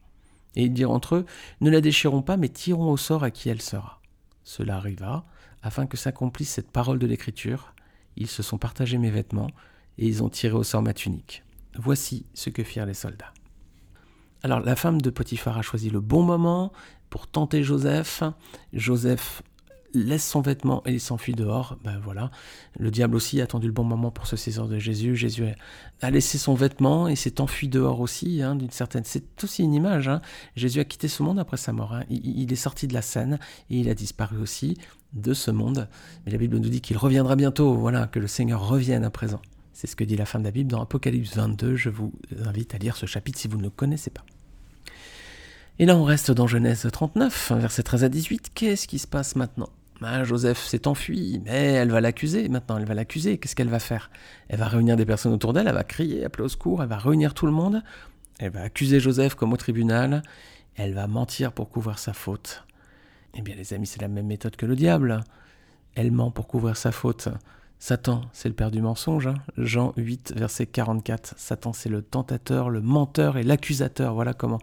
Et 0.56 0.64
ils 0.64 0.72
dirent 0.72 0.90
entre 0.90 1.16
eux, 1.16 1.26
Ne 1.60 1.70
la 1.70 1.80
déchirons 1.80 2.22
pas, 2.22 2.36
mais 2.36 2.48
tirons 2.48 2.90
au 2.90 2.96
sort 2.96 3.24
à 3.24 3.30
qui 3.30 3.48
elle 3.48 3.62
sera. 3.62 4.00
Cela 4.42 4.76
arriva, 4.76 5.24
afin 5.62 5.86
que 5.86 5.96
s'accomplisse 5.96 6.50
cette 6.50 6.70
parole 6.70 6.98
de 6.98 7.06
l'Écriture. 7.06 7.74
Ils 8.16 8.28
se 8.28 8.42
sont 8.42 8.58
partagés 8.58 8.98
mes 8.98 9.10
vêtements, 9.10 9.50
et 9.98 10.06
ils 10.06 10.22
ont 10.22 10.28
tiré 10.28 10.54
au 10.54 10.64
sort 10.64 10.82
ma 10.82 10.94
tunique. 10.94 11.42
Voici 11.76 12.26
ce 12.34 12.50
que 12.50 12.62
firent 12.62 12.86
les 12.86 12.94
soldats. 12.94 13.32
Alors 14.42 14.60
la 14.60 14.76
femme 14.76 15.00
de 15.00 15.10
Potiphar 15.10 15.56
a 15.56 15.62
choisi 15.62 15.90
le 15.90 16.00
bon 16.00 16.22
moment 16.22 16.72
pour 17.08 17.26
tenter 17.26 17.62
Joseph. 17.62 18.22
Joseph 18.72 19.42
laisse 19.94 20.26
son 20.28 20.40
vêtement 20.40 20.82
et 20.86 20.92
il 20.92 21.00
s'enfuit 21.00 21.34
dehors, 21.34 21.78
ben 21.82 21.98
voilà. 22.02 22.30
Le 22.78 22.90
diable 22.90 23.16
aussi 23.16 23.40
a 23.40 23.44
attendu 23.44 23.66
le 23.66 23.72
bon 23.72 23.84
moment 23.84 24.10
pour 24.10 24.26
se 24.26 24.36
saisir 24.36 24.66
de 24.66 24.78
Jésus. 24.78 25.16
Jésus 25.16 25.44
a 26.02 26.10
laissé 26.10 26.36
son 26.36 26.54
vêtement 26.54 27.08
et 27.08 27.16
s'est 27.16 27.40
enfui 27.40 27.68
dehors 27.68 28.00
aussi, 28.00 28.42
hein, 28.42 28.56
d'une 28.56 28.70
certaine. 28.70 29.04
C'est 29.04 29.44
aussi 29.44 29.62
une 29.62 29.74
image. 29.74 30.08
Hein. 30.08 30.20
Jésus 30.56 30.80
a 30.80 30.84
quitté 30.84 31.08
ce 31.08 31.22
monde 31.22 31.38
après 31.38 31.56
sa 31.56 31.72
mort. 31.72 31.94
Hein. 31.94 32.04
Il, 32.10 32.52
est 32.52 32.56
sorti 32.56 32.86
de 32.86 32.94
la 32.94 33.02
scène 33.02 33.38
et 33.70 33.78
il 33.78 33.88
a 33.88 33.94
disparu 33.94 34.38
aussi 34.38 34.76
de 35.12 35.32
ce 35.32 35.50
monde. 35.50 35.88
Mais 36.26 36.32
la 36.32 36.38
Bible 36.38 36.58
nous 36.58 36.68
dit 36.68 36.80
qu'il 36.80 36.96
reviendra 36.96 37.36
bientôt. 37.36 37.74
Voilà, 37.74 38.06
que 38.06 38.18
le 38.18 38.26
Seigneur 38.26 38.68
revienne 38.68 39.04
à 39.04 39.10
présent. 39.10 39.40
C'est 39.72 39.86
ce 39.86 39.96
que 39.96 40.04
dit 40.04 40.16
la 40.16 40.26
fin 40.26 40.38
de 40.38 40.44
la 40.44 40.50
Bible 40.50 40.70
dans 40.70 40.82
Apocalypse 40.82 41.36
22. 41.36 41.76
Je 41.76 41.90
vous 41.90 42.12
invite 42.44 42.74
à 42.74 42.78
lire 42.78 42.96
ce 42.96 43.06
chapitre 43.06 43.38
si 43.38 43.48
vous 43.48 43.58
ne 43.58 43.64
le 43.64 43.70
connaissez 43.70 44.10
pas. 44.10 44.24
Et 45.80 45.86
là, 45.86 45.96
on 45.96 46.04
reste 46.04 46.30
dans 46.30 46.46
Genèse 46.46 46.88
39, 46.90 47.52
verset 47.56 47.82
13 47.82 48.04
à 48.04 48.08
18. 48.08 48.52
Qu'est-ce 48.54 48.86
qui 48.86 49.00
se 49.00 49.08
passe 49.08 49.34
maintenant? 49.34 49.70
Ah, 50.02 50.24
Joseph 50.24 50.58
s'est 50.58 50.86
enfui, 50.88 51.40
mais 51.44 51.72
elle 51.72 51.90
va 51.90 52.00
l'accuser 52.00 52.48
maintenant, 52.48 52.78
elle 52.78 52.84
va 52.84 52.94
l'accuser. 52.94 53.38
Qu'est-ce 53.38 53.56
qu'elle 53.56 53.68
va 53.68 53.78
faire? 53.78 54.10
Elle 54.48 54.58
va 54.58 54.66
réunir 54.66 54.96
des 54.96 55.06
personnes 55.06 55.32
autour 55.32 55.52
d'elle, 55.52 55.66
elle 55.68 55.74
va 55.74 55.84
crier, 55.84 56.24
appeler 56.24 56.44
au 56.44 56.48
secours, 56.48 56.82
elle 56.82 56.88
va 56.88 56.98
réunir 56.98 57.32
tout 57.34 57.46
le 57.46 57.52
monde, 57.52 57.82
elle 58.38 58.50
va 58.50 58.62
accuser 58.62 59.00
Joseph 59.00 59.34
comme 59.34 59.52
au 59.52 59.56
tribunal, 59.56 60.22
elle 60.76 60.94
va 60.94 61.06
mentir 61.06 61.52
pour 61.52 61.70
couvrir 61.70 61.98
sa 61.98 62.12
faute. 62.12 62.64
Eh 63.34 63.42
bien 63.42 63.54
les 63.54 63.72
amis, 63.72 63.86
c'est 63.86 64.02
la 64.02 64.08
même 64.08 64.26
méthode 64.26 64.56
que 64.56 64.66
le 64.66 64.76
diable. 64.76 65.22
Elle 65.94 66.12
ment 66.12 66.30
pour 66.30 66.46
couvrir 66.46 66.76
sa 66.76 66.92
faute. 66.92 67.28
Satan, 67.78 68.22
c'est 68.32 68.48
le 68.48 68.54
père 68.54 68.70
du 68.70 68.80
mensonge. 68.80 69.26
Hein. 69.26 69.34
Jean 69.58 69.92
8, 69.96 70.34
verset 70.36 70.66
44. 70.66 71.34
Satan, 71.36 71.72
c'est 71.72 71.88
le 71.88 72.02
tentateur, 72.02 72.70
le 72.70 72.80
menteur 72.80 73.36
et 73.36 73.42
l'accusateur. 73.42 74.14
Voilà 74.14 74.32
comment 74.32 74.58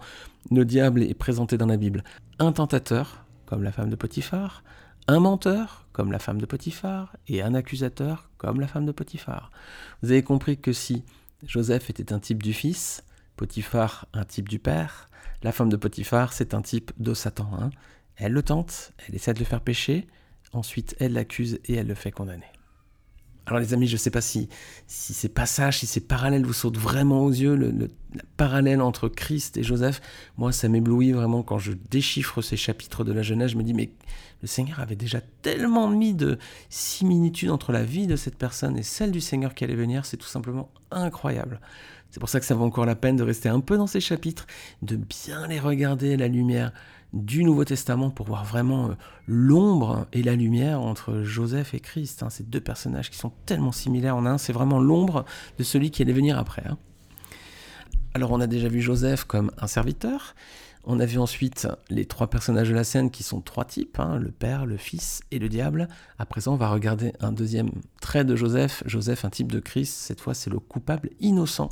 le 0.49 0.65
diable 0.65 1.03
est 1.03 1.13
présenté 1.13 1.57
dans 1.57 1.67
la 1.67 1.77
Bible. 1.77 2.03
Un 2.39 2.51
tentateur, 2.51 3.25
comme 3.45 3.63
la 3.63 3.71
femme 3.71 3.89
de 3.89 3.95
Potiphar, 3.95 4.63
un 5.07 5.19
menteur, 5.19 5.87
comme 5.91 6.11
la 6.11 6.19
femme 6.19 6.39
de 6.39 6.45
Potiphar, 6.45 7.15
et 7.27 7.41
un 7.41 7.53
accusateur, 7.53 8.29
comme 8.37 8.59
la 8.59 8.67
femme 8.67 8.85
de 8.85 8.91
Potiphar. 8.91 9.51
Vous 10.01 10.11
avez 10.11 10.23
compris 10.23 10.57
que 10.59 10.73
si 10.73 11.03
Joseph 11.45 11.89
était 11.89 12.13
un 12.13 12.19
type 12.19 12.43
du 12.43 12.53
fils, 12.53 13.03
Potiphar 13.35 14.07
un 14.13 14.25
type 14.25 14.47
du 14.47 14.59
père, 14.59 15.09
la 15.43 15.51
femme 15.51 15.69
de 15.69 15.77
Potiphar 15.77 16.33
c'est 16.33 16.53
un 16.53 16.61
type 16.61 16.91
de 16.97 17.13
Satan. 17.13 17.49
Hein. 17.59 17.71
Elle 18.15 18.33
le 18.33 18.43
tente, 18.43 18.93
elle 19.07 19.15
essaie 19.15 19.33
de 19.33 19.39
le 19.39 19.45
faire 19.45 19.61
pécher, 19.61 20.07
ensuite 20.53 20.95
elle 20.99 21.13
l'accuse 21.13 21.59
et 21.65 21.75
elle 21.75 21.87
le 21.87 21.95
fait 21.95 22.11
condamner. 22.11 22.45
Alors 23.47 23.59
les 23.59 23.73
amis, 23.73 23.87
je 23.87 23.93
ne 23.93 23.97
sais 23.97 24.11
pas 24.11 24.21
si, 24.21 24.49
si 24.87 25.13
ces 25.13 25.29
passages, 25.29 25.79
si 25.79 25.87
ces 25.87 25.99
parallèles 25.99 26.45
vous 26.45 26.53
sautent 26.53 26.77
vraiment 26.77 27.23
aux 27.25 27.31
yeux, 27.31 27.55
le, 27.55 27.89
parallèle 28.37 28.81
entre 28.81 29.07
Christ 29.07 29.57
et 29.57 29.63
Joseph, 29.63 30.01
moi 30.37 30.51
ça 30.51 30.67
m'éblouit 30.67 31.11
vraiment 31.11 31.43
quand 31.43 31.57
je 31.57 31.71
déchiffre 31.89 32.41
ces 32.41 32.57
chapitres 32.57 33.03
de 33.03 33.11
la 33.11 33.23
Genèse, 33.23 33.51
je 33.51 33.57
me 33.57 33.63
dis 33.63 33.73
mais 33.73 33.89
le 34.41 34.47
Seigneur 34.47 34.79
avait 34.79 34.95
déjà 34.95 35.21
tellement 35.41 35.87
mis 35.87 36.13
de 36.13 36.37
similitudes 36.69 37.49
entre 37.49 37.71
la 37.71 37.83
vie 37.83 38.07
de 38.07 38.15
cette 38.15 38.37
personne 38.37 38.77
et 38.77 38.83
celle 38.83 39.11
du 39.11 39.21
Seigneur 39.21 39.55
qui 39.55 39.63
allait 39.63 39.75
venir, 39.75 40.05
c'est 40.05 40.17
tout 40.17 40.27
simplement 40.27 40.69
incroyable. 40.91 41.59
C'est 42.11 42.19
pour 42.19 42.29
ça 42.29 42.39
que 42.39 42.45
ça 42.45 42.55
vaut 42.55 42.65
encore 42.65 42.85
la 42.85 42.95
peine 42.95 43.15
de 43.15 43.23
rester 43.23 43.47
un 43.47 43.61
peu 43.61 43.77
dans 43.77 43.87
ces 43.87 44.01
chapitres, 44.01 44.45
de 44.81 44.97
bien 44.97 45.47
les 45.47 45.59
regarder 45.59 46.13
à 46.13 46.17
la 46.17 46.27
lumière 46.27 46.73
du 47.13 47.43
Nouveau 47.43 47.65
Testament 47.65 48.09
pour 48.09 48.25
voir 48.25 48.45
vraiment 48.45 48.89
euh, 48.89 48.93
l'ombre 49.27 50.07
et 50.13 50.23
la 50.23 50.35
lumière 50.35 50.81
entre 50.81 51.23
Joseph 51.23 51.73
et 51.73 51.79
Christ. 51.79 52.23
Hein. 52.23 52.29
Ces 52.29 52.43
deux 52.43 52.61
personnages 52.61 53.09
qui 53.09 53.17
sont 53.17 53.33
tellement 53.45 53.71
similaires 53.71 54.15
en 54.15 54.25
un, 54.25 54.37
c'est 54.37 54.53
vraiment 54.53 54.79
l'ombre 54.79 55.25
de 55.57 55.63
celui 55.63 55.91
qui 55.91 56.01
allait 56.01 56.13
venir 56.13 56.37
après. 56.37 56.63
Hein. 56.67 56.77
Alors 58.13 58.31
on 58.31 58.41
a 58.41 58.47
déjà 58.47 58.67
vu 58.67 58.81
Joseph 58.81 59.23
comme 59.23 59.51
un 59.57 59.67
serviteur, 59.67 60.35
on 60.83 60.99
a 60.99 61.05
vu 61.05 61.19
ensuite 61.19 61.67
les 61.89 62.05
trois 62.05 62.29
personnages 62.29 62.69
de 62.69 62.73
la 62.73 62.83
scène 62.83 63.11
qui 63.11 63.23
sont 63.23 63.39
trois 63.39 63.65
types, 63.65 63.99
hein, 63.99 64.17
le 64.17 64.31
Père, 64.31 64.65
le 64.65 64.77
Fils 64.77 65.21
et 65.31 65.37
le 65.37 65.47
Diable. 65.47 65.87
À 66.17 66.25
présent, 66.25 66.53
on 66.53 66.57
va 66.57 66.69
regarder 66.69 67.13
un 67.19 67.31
deuxième 67.31 67.69
trait 68.01 68.25
de 68.25 68.35
Joseph. 68.35 68.83
Joseph, 68.85 69.23
un 69.23 69.29
type 69.29 69.51
de 69.51 69.59
Christ, 69.59 69.93
cette 69.93 70.19
fois 70.19 70.33
c'est 70.33 70.49
le 70.49 70.59
coupable 70.59 71.09
innocent. 71.19 71.69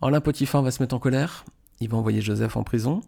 Alors 0.00 0.10
là, 0.10 0.20
Potiphar 0.20 0.62
va 0.62 0.70
se 0.70 0.82
mettre 0.82 0.94
en 0.94 0.98
colère, 0.98 1.44
il 1.80 1.88
va 1.88 1.96
envoyer 1.96 2.20
Joseph 2.20 2.56
en 2.56 2.62
prison. 2.62 3.00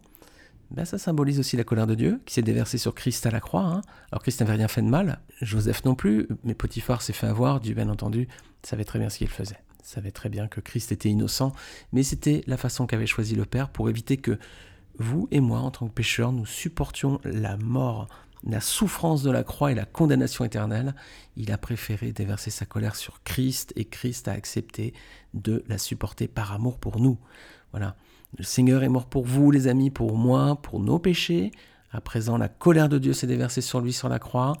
Ben, 0.71 0.85
ça 0.85 0.97
symbolise 0.99 1.39
aussi 1.39 1.57
la 1.57 1.63
colère 1.63 1.87
de 1.87 1.95
Dieu 1.95 2.21
qui 2.25 2.33
s'est 2.35 2.43
déversée 2.43 2.77
sur 2.77 2.93
Christ 2.93 3.25
à 3.25 3.31
la 3.31 3.39
croix. 3.39 3.63
Hein. 3.63 3.81
Alors 4.11 4.21
Christ 4.21 4.39
n'avait 4.39 4.53
rien 4.53 4.67
fait 4.67 4.83
de 4.83 4.87
mal, 4.87 5.19
Joseph 5.41 5.83
non 5.83 5.95
plus, 5.95 6.27
mais 6.43 6.53
Potiphar 6.53 7.01
s'est 7.01 7.13
fait 7.13 7.27
avoir, 7.27 7.59
Dieu 7.59 7.73
bien 7.73 7.89
entendu 7.89 8.27
savait 8.63 8.83
très 8.83 8.99
bien 8.99 9.09
ce 9.09 9.17
qu'il 9.17 9.29
faisait. 9.29 9.59
savait 9.83 10.11
très 10.11 10.29
bien 10.29 10.47
que 10.47 10.61
Christ 10.61 10.91
était 10.91 11.09
innocent, 11.09 11.53
mais 11.93 12.03
c'était 12.03 12.43
la 12.47 12.57
façon 12.57 12.85
qu'avait 12.85 13.07
choisi 13.07 13.35
le 13.35 13.45
Père 13.45 13.69
pour 13.69 13.89
éviter 13.89 14.17
que 14.17 14.37
vous 14.97 15.27
et 15.31 15.39
moi, 15.39 15.59
en 15.59 15.71
tant 15.71 15.87
que 15.87 15.93
pécheurs, 15.93 16.33
nous 16.33 16.45
supportions 16.45 17.21
la 17.23 17.55
mort, 17.57 18.07
la 18.43 18.59
souffrance 18.59 19.23
de 19.23 19.31
la 19.31 19.43
croix 19.43 19.71
et 19.71 19.75
la 19.75 19.85
condamnation 19.85 20.43
éternelle. 20.43 20.93
Il 21.37 21.51
a 21.51 21.57
préféré 21.57 22.11
déverser 22.11 22.51
sa 22.51 22.65
colère 22.65 22.95
sur 22.95 23.23
Christ 23.23 23.71
et 23.77 23.85
Christ 23.85 24.27
a 24.27 24.33
accepté 24.33 24.93
de 25.33 25.63
la 25.67 25.77
supporter 25.77 26.27
par 26.27 26.51
amour 26.51 26.77
pour 26.77 26.99
nous. 26.99 27.17
Voilà. 27.71 27.95
Le 28.37 28.43
Seigneur 28.43 28.83
est 28.83 28.89
mort 28.89 29.07
pour 29.07 29.25
vous, 29.25 29.51
les 29.51 29.67
amis, 29.67 29.89
pour 29.89 30.15
moi, 30.17 30.61
pour 30.61 30.79
nos 30.79 30.99
péchés. 30.99 31.51
À 31.91 32.01
présent, 32.01 32.37
la 32.37 32.47
colère 32.47 32.89
de 32.89 32.99
Dieu 32.99 33.13
s'est 33.13 33.27
déversée 33.27 33.61
sur 33.61 33.81
lui 33.81 33.93
sur 33.93 34.09
la 34.09 34.19
croix. 34.19 34.53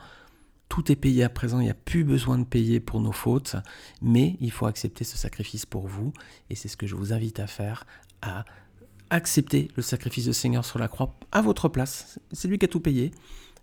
Tout 0.67 0.91
est 0.91 0.95
payé 0.95 1.23
à 1.23 1.29
présent, 1.29 1.59
il 1.59 1.63
n'y 1.63 1.69
a 1.69 1.75
plus 1.75 2.03
besoin 2.03 2.37
de 2.37 2.43
payer 2.43 2.79
pour 2.79 3.01
nos 3.01 3.11
fautes, 3.11 3.55
mais 4.01 4.37
il 4.39 4.51
faut 4.51 4.67
accepter 4.67 5.03
ce 5.03 5.17
sacrifice 5.17 5.65
pour 5.65 5.87
vous, 5.87 6.13
et 6.51 6.55
c'est 6.55 6.67
ce 6.67 6.77
que 6.77 6.85
je 6.85 6.95
vous 6.95 7.11
invite 7.11 7.39
à 7.39 7.47
faire, 7.47 7.87
à 8.21 8.45
accepter 9.09 9.69
le 9.75 9.81
sacrifice 9.81 10.25
du 10.25 10.33
Seigneur 10.33 10.63
sur 10.63 10.77
la 10.77 10.87
croix 10.87 11.15
à 11.31 11.41
votre 11.41 11.69
place. 11.69 12.19
C'est 12.31 12.47
lui 12.47 12.59
qui 12.59 12.65
a 12.65 12.67
tout 12.67 12.79
payé. 12.79 13.11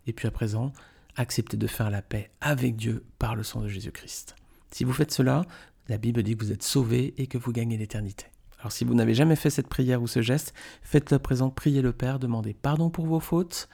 Et 0.09 0.13
puis 0.13 0.27
à 0.27 0.33
présent, 0.33 0.73
acceptez 1.15 1.57
de 1.57 1.67
faire 1.67 1.91
la 1.91 2.03
paix 2.03 2.31
avec 2.41 2.77
Dieu 2.77 3.05
par 3.19 3.37
le 3.37 3.45
sang 3.45 3.61
de 3.61 3.69
Jésus-Christ. 3.69 4.35
Si 4.71 4.85
vous 4.85 4.93
faites 4.93 5.13
cela, 5.13 5.45
la 5.89 5.99
Bible 5.99 6.23
dit 6.23 6.37
que 6.37 6.45
vous 6.45 6.53
êtes 6.53 6.63
sauvés 6.65 7.15
et 7.19 7.29
que 7.29 7.39
vous 7.39 7.53
gagnez 7.53 7.77
l'éternité. 7.77 8.27
Alors 8.67 8.73
si 8.73 8.85
vous 8.85 8.95
n'avez 8.95 9.15
jamais 9.15 9.37
fait 9.37 9.49
cette 9.49 9.69
prière 9.69 10.03
ou 10.03 10.09
ce 10.09 10.23
geste, 10.23 10.53
faites-le 10.83 11.21
présent, 11.21 11.51
priez 11.51 11.83
le 11.83 11.93
Père, 11.93 12.19
demandez 12.19 12.53
pardon 12.53 12.91
pour 12.91 13.07
vos 13.07 13.21
fautes, 13.21 13.69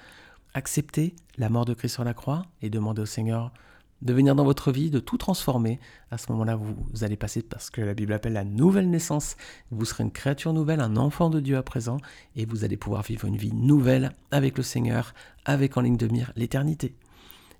acceptez 0.53 1.15
la 1.39 1.49
mort 1.49 1.65
de 1.65 1.73
Christ 1.73 1.95
sur 1.95 2.05
la 2.05 2.13
croix 2.13 2.43
et 2.61 2.69
demandez 2.69 3.01
au 3.01 3.07
Seigneur 3.07 3.55
de 4.03 4.13
venir 4.13 4.35
dans 4.35 4.45
votre 4.45 4.71
vie, 4.71 4.91
de 4.91 5.01
tout 5.01 5.17
transformer. 5.17 5.81
À 6.11 6.19
ce 6.19 6.31
moment-là, 6.33 6.57
vous, 6.57 6.77
allez 7.01 7.17
passer 7.17 7.41
parce 7.41 7.71
que 7.71 7.81
la 7.81 7.95
Bible 7.95 8.13
appelle 8.13 8.35
la 8.35 8.45
nouvelle 8.45 8.91
naissance. 8.91 9.39
Vous 9.71 9.87
serez 9.87 10.05
une 10.05 10.13
créature 10.13 10.53
nouvelle, 10.53 10.81
un 10.81 10.99
enfant 10.99 11.31
de 11.31 11.41
Dieu 11.41 11.57
à 11.57 11.63
présent, 11.63 11.97
et 12.37 12.45
vous 12.45 12.63
allez 12.63 12.77
pouvoir 12.77 13.01
vivre 13.01 13.25
une 13.25 13.39
vie 13.39 13.55
nouvelle 13.55 14.13
avec 14.31 14.59
le 14.59 14.63
Seigneur, 14.63 15.15
avec 15.47 15.79
en 15.79 15.81
ligne 15.81 15.97
de 15.97 16.09
mire 16.09 16.35
l'éternité. 16.37 16.95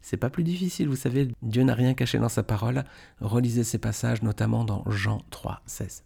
C'est 0.03 0.19
pas 0.19 0.29
plus 0.29 0.45
difficile, 0.45 0.87
vous 0.87 0.97
savez, 0.97 1.29
Dieu 1.41 1.63
n'a 1.63 1.75
rien 1.75 1.95
caché 1.95 2.19
dans 2.19 2.29
sa 2.29 2.43
parole. 2.43 2.85
Relisez 3.23 3.65
ces 3.65 3.79
passages, 3.79 4.21
notamment 4.21 4.65
dans 4.65 4.85
Jean 4.91 5.23
3, 5.31 5.63
16. 5.65 6.03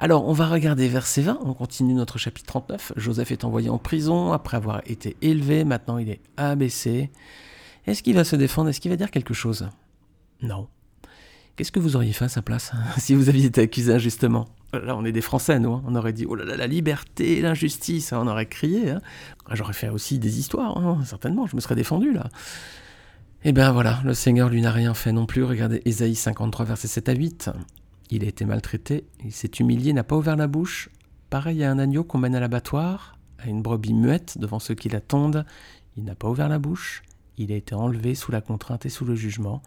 Alors, 0.00 0.28
on 0.28 0.32
va 0.32 0.46
regarder 0.46 0.86
verset 0.86 1.22
20, 1.22 1.40
on 1.42 1.54
continue 1.54 1.92
notre 1.92 2.18
chapitre 2.18 2.46
39. 2.46 2.92
Joseph 2.94 3.32
est 3.32 3.42
envoyé 3.42 3.68
en 3.68 3.78
prison 3.78 4.30
après 4.30 4.56
avoir 4.56 4.80
été 4.86 5.16
élevé, 5.22 5.64
maintenant 5.64 5.98
il 5.98 6.08
est 6.08 6.20
abaissé. 6.36 7.10
Est-ce 7.84 8.04
qu'il 8.04 8.14
va 8.14 8.22
se 8.22 8.36
défendre? 8.36 8.70
Est-ce 8.70 8.80
qu'il 8.80 8.92
va 8.92 8.96
dire 8.96 9.10
quelque 9.10 9.34
chose? 9.34 9.68
Non. 10.40 10.68
Qu'est-ce 11.56 11.72
que 11.72 11.80
vous 11.80 11.96
auriez 11.96 12.12
fait 12.12 12.26
à 12.26 12.28
sa 12.28 12.42
place 12.42 12.70
si 12.96 13.16
vous 13.16 13.28
aviez 13.28 13.46
été 13.46 13.62
accusé 13.62 13.92
injustement? 13.92 14.46
Là, 14.72 14.96
on 14.96 15.04
est 15.04 15.10
des 15.10 15.20
Français, 15.20 15.58
nous. 15.58 15.72
Hein. 15.72 15.82
On 15.84 15.96
aurait 15.96 16.12
dit 16.12 16.26
oh 16.28 16.36
là 16.36 16.44
là, 16.44 16.56
la 16.56 16.68
liberté, 16.68 17.40
l'injustice. 17.40 18.12
On 18.12 18.28
aurait 18.28 18.46
crié. 18.46 18.90
Hein. 18.90 19.00
J'aurais 19.50 19.72
fait 19.72 19.88
aussi 19.88 20.20
des 20.20 20.38
histoires, 20.38 20.78
hein, 20.78 21.00
certainement. 21.06 21.48
Je 21.48 21.56
me 21.56 21.60
serais 21.60 21.74
défendu 21.74 22.12
là. 22.12 22.28
Eh 23.42 23.50
bien 23.50 23.72
voilà, 23.72 24.00
le 24.04 24.14
Seigneur 24.14 24.48
lui 24.48 24.60
n'a 24.60 24.70
rien 24.70 24.94
fait 24.94 25.10
non 25.10 25.26
plus. 25.26 25.42
Regardez 25.42 25.82
Ésaïe 25.86 26.14
53, 26.14 26.66
versets 26.66 26.86
7 26.86 27.08
à 27.08 27.14
8. 27.14 27.50
Il 28.10 28.24
a 28.24 28.26
été 28.26 28.44
maltraité, 28.44 29.06
il 29.24 29.32
s'est 29.32 29.50
humilié, 29.60 29.92
n'a 29.92 30.04
pas 30.04 30.16
ouvert 30.16 30.36
la 30.36 30.46
bouche. 30.46 30.88
Pareil 31.30 31.62
à 31.62 31.70
un 31.70 31.78
agneau 31.78 32.04
qu'on 32.04 32.18
mène 32.18 32.34
à 32.34 32.40
l'abattoir, 32.40 33.18
à 33.38 33.48
une 33.48 33.62
brebis 33.62 33.94
muette 33.94 34.38
devant 34.38 34.58
ceux 34.58 34.74
qui 34.74 34.88
l'attendent. 34.88 35.44
Il 35.96 36.04
n'a 36.04 36.14
pas 36.14 36.28
ouvert 36.28 36.48
la 36.48 36.58
bouche 36.58 37.02
il 37.38 37.52
a 37.52 37.56
été 37.56 37.74
enlevé 37.74 38.14
sous 38.14 38.32
la 38.32 38.40
contrainte 38.40 38.84
et 38.84 38.90
sous 38.90 39.04
le 39.04 39.14
jugement, 39.14 39.62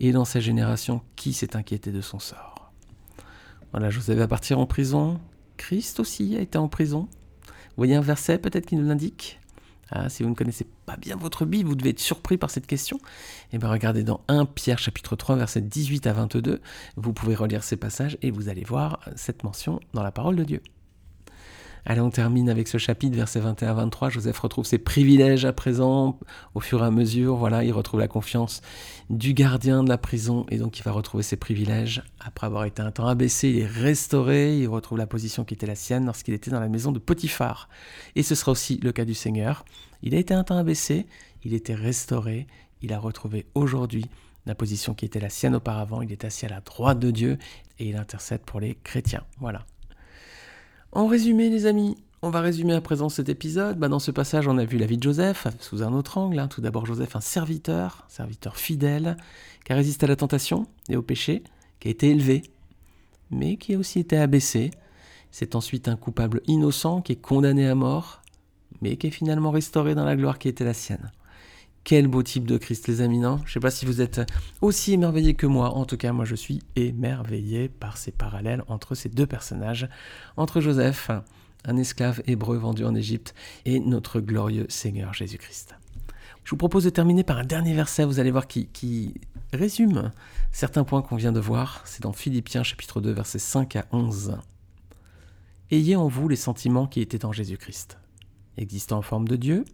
et 0.00 0.12
dans 0.12 0.24
sa 0.24 0.40
génération, 0.40 1.02
qui 1.16 1.32
s'est 1.32 1.54
inquiété 1.54 1.92
de 1.92 2.00
son 2.00 2.18
sort? 2.18 2.72
Voilà, 3.72 3.90
Joseph 3.90 4.18
va 4.18 4.26
partir 4.26 4.58
en 4.58 4.66
prison, 4.66 5.20
Christ 5.56 6.00
aussi 6.00 6.36
a 6.36 6.40
été 6.40 6.58
en 6.58 6.68
prison. 6.68 7.08
Vous 7.46 7.76
voyez 7.76 7.94
un 7.94 8.00
verset 8.00 8.38
peut-être 8.38 8.66
qui 8.66 8.76
nous 8.76 8.86
l'indique? 8.86 9.39
Ah, 9.90 10.08
si 10.08 10.22
vous 10.22 10.30
ne 10.30 10.34
connaissez 10.34 10.66
pas 10.86 10.96
bien 10.96 11.16
votre 11.16 11.44
Bible, 11.44 11.68
vous 11.68 11.74
devez 11.74 11.90
être 11.90 12.00
surpris 12.00 12.36
par 12.36 12.50
cette 12.50 12.66
question. 12.66 12.98
Eh 13.52 13.58
bien, 13.58 13.68
regardez 13.68 14.04
dans 14.04 14.20
1 14.28 14.46
Pierre 14.46 14.78
chapitre 14.78 15.16
3, 15.16 15.36
versets 15.36 15.60
18 15.60 16.06
à 16.06 16.12
22. 16.12 16.60
Vous 16.96 17.12
pouvez 17.12 17.34
relire 17.34 17.64
ces 17.64 17.76
passages 17.76 18.16
et 18.22 18.30
vous 18.30 18.48
allez 18.48 18.64
voir 18.64 19.00
cette 19.16 19.44
mention 19.44 19.80
dans 19.92 20.02
la 20.02 20.12
parole 20.12 20.36
de 20.36 20.44
Dieu. 20.44 20.62
Allez, 21.86 22.00
on 22.00 22.10
termine 22.10 22.50
avec 22.50 22.68
ce 22.68 22.78
chapitre, 22.78 23.16
versets 23.16 23.40
21-23. 23.40 24.10
Joseph 24.10 24.38
retrouve 24.38 24.66
ses 24.66 24.78
privilèges 24.78 25.44
à 25.44 25.52
présent, 25.52 26.18
au 26.54 26.60
fur 26.60 26.82
et 26.82 26.86
à 26.86 26.90
mesure. 26.90 27.36
Voilà, 27.36 27.64
il 27.64 27.72
retrouve 27.72 28.00
la 28.00 28.08
confiance 28.08 28.60
du 29.08 29.32
gardien 29.32 29.82
de 29.82 29.88
la 29.88 29.98
prison 29.98 30.46
et 30.50 30.58
donc 30.58 30.78
il 30.78 30.82
va 30.82 30.92
retrouver 30.92 31.22
ses 31.22 31.36
privilèges. 31.36 32.02
Après 32.20 32.46
avoir 32.46 32.64
été 32.64 32.82
un 32.82 32.90
temps 32.90 33.06
abaissé, 33.06 33.48
il 33.48 33.58
est 33.60 33.66
restauré. 33.66 34.58
Il 34.58 34.68
retrouve 34.68 34.98
la 34.98 35.06
position 35.06 35.44
qui 35.44 35.54
était 35.54 35.66
la 35.66 35.74
sienne 35.74 36.04
lorsqu'il 36.04 36.34
était 36.34 36.50
dans 36.50 36.60
la 36.60 36.68
maison 36.68 36.92
de 36.92 36.98
Potiphar. 36.98 37.68
Et 38.14 38.22
ce 38.22 38.34
sera 38.34 38.52
aussi 38.52 38.78
le 38.82 38.92
cas 38.92 39.04
du 39.04 39.14
Seigneur. 39.14 39.64
Il 40.02 40.14
a 40.14 40.18
été 40.18 40.34
un 40.34 40.44
temps 40.44 40.58
abaissé, 40.58 41.06
il 41.44 41.54
était 41.54 41.74
restauré. 41.74 42.46
Il 42.82 42.92
a 42.92 42.98
retrouvé 42.98 43.46
aujourd'hui 43.54 44.06
la 44.46 44.54
position 44.54 44.94
qui 44.94 45.04
était 45.04 45.20
la 45.20 45.28
sienne 45.28 45.54
auparavant. 45.54 46.02
Il 46.02 46.12
est 46.12 46.24
assis 46.24 46.46
à 46.46 46.48
la 46.48 46.60
droite 46.60 46.98
de 46.98 47.10
Dieu 47.10 47.38
et 47.78 47.88
il 47.88 47.96
intercède 47.96 48.40
pour 48.42 48.60
les 48.60 48.74
chrétiens. 48.74 49.24
Voilà. 49.38 49.64
En 50.92 51.06
résumé, 51.06 51.50
les 51.50 51.66
amis, 51.66 51.96
on 52.20 52.30
va 52.30 52.40
résumer 52.40 52.74
à 52.74 52.80
présent 52.80 53.08
cet 53.08 53.28
épisode. 53.28 53.78
Bah, 53.78 53.86
dans 53.86 54.00
ce 54.00 54.10
passage, 54.10 54.48
on 54.48 54.58
a 54.58 54.64
vu 54.64 54.76
la 54.76 54.86
vie 54.86 54.98
de 54.98 55.02
Joseph 55.04 55.46
sous 55.60 55.84
un 55.84 55.92
autre 55.92 56.18
angle. 56.18 56.40
Hein. 56.40 56.48
Tout 56.48 56.60
d'abord, 56.60 56.84
Joseph, 56.84 57.14
un 57.14 57.20
serviteur, 57.20 58.04
serviteur 58.08 58.56
fidèle, 58.56 59.16
qui 59.64 59.72
a 59.72 59.76
résisté 59.76 60.06
à 60.06 60.08
la 60.08 60.16
tentation 60.16 60.66
et 60.88 60.96
au 60.96 61.02
péché, 61.02 61.44
qui 61.78 61.86
a 61.86 61.90
été 61.92 62.10
élevé, 62.10 62.42
mais 63.30 63.56
qui 63.56 63.74
a 63.74 63.78
aussi 63.78 64.00
été 64.00 64.18
abaissé. 64.18 64.72
C'est 65.30 65.54
ensuite 65.54 65.86
un 65.86 65.94
coupable 65.94 66.42
innocent 66.48 67.02
qui 67.02 67.12
est 67.12 67.20
condamné 67.20 67.68
à 67.68 67.76
mort, 67.76 68.20
mais 68.82 68.96
qui 68.96 69.06
est 69.06 69.12
finalement 69.12 69.52
restauré 69.52 69.94
dans 69.94 70.04
la 70.04 70.16
gloire 70.16 70.40
qui 70.40 70.48
était 70.48 70.64
la 70.64 70.74
sienne. 70.74 71.12
Quel 71.82 72.08
beau 72.08 72.22
type 72.22 72.46
de 72.46 72.58
Christ, 72.58 72.88
les 72.88 73.00
amis, 73.00 73.18
non? 73.18 73.38
Je 73.38 73.50
ne 73.50 73.54
sais 73.54 73.60
pas 73.60 73.70
si 73.70 73.86
vous 73.86 74.00
êtes 74.00 74.20
aussi 74.60 74.92
émerveillés 74.92 75.34
que 75.34 75.46
moi. 75.46 75.74
En 75.74 75.86
tout 75.86 75.96
cas, 75.96 76.12
moi, 76.12 76.24
je 76.24 76.34
suis 76.34 76.62
émerveillé 76.76 77.68
par 77.68 77.96
ces 77.96 78.12
parallèles 78.12 78.62
entre 78.68 78.94
ces 78.94 79.08
deux 79.08 79.26
personnages, 79.26 79.88
entre 80.36 80.60
Joseph, 80.60 81.10
un 81.64 81.76
esclave 81.76 82.22
hébreu 82.26 82.58
vendu 82.58 82.84
en 82.84 82.94
Égypte, 82.94 83.34
et 83.64 83.80
notre 83.80 84.20
glorieux 84.20 84.66
Seigneur 84.68 85.14
Jésus-Christ. 85.14 85.74
Je 86.44 86.50
vous 86.50 86.56
propose 86.56 86.84
de 86.84 86.90
terminer 86.90 87.24
par 87.24 87.38
un 87.38 87.44
dernier 87.44 87.74
verset, 87.74 88.04
vous 88.04 88.20
allez 88.20 88.30
voir, 88.30 88.46
qui, 88.46 88.66
qui 88.66 89.14
résume 89.52 90.12
certains 90.52 90.84
points 90.84 91.02
qu'on 91.02 91.16
vient 91.16 91.32
de 91.32 91.40
voir. 91.40 91.82
C'est 91.86 92.02
dans 92.02 92.12
Philippiens 92.12 92.62
chapitre 92.62 93.00
2, 93.00 93.10
versets 93.10 93.38
5 93.38 93.76
à 93.76 93.86
11. 93.92 94.38
Ayez 95.70 95.96
en 95.96 96.08
vous 96.08 96.28
les 96.28 96.36
sentiments 96.36 96.86
qui 96.86 97.00
étaient 97.00 97.24
en 97.24 97.32
Jésus-Christ, 97.32 97.98
existant 98.58 98.98
en 98.98 99.02
forme 99.02 99.28
de 99.28 99.36
Dieu 99.36 99.64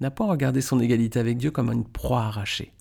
n'a 0.00 0.10
pas 0.10 0.26
regardé 0.26 0.60
son 0.60 0.80
égalité 0.80 1.18
avec 1.18 1.38
Dieu 1.38 1.50
comme 1.50 1.72
une 1.72 1.84
proie 1.84 2.22
arrachée. 2.22 2.72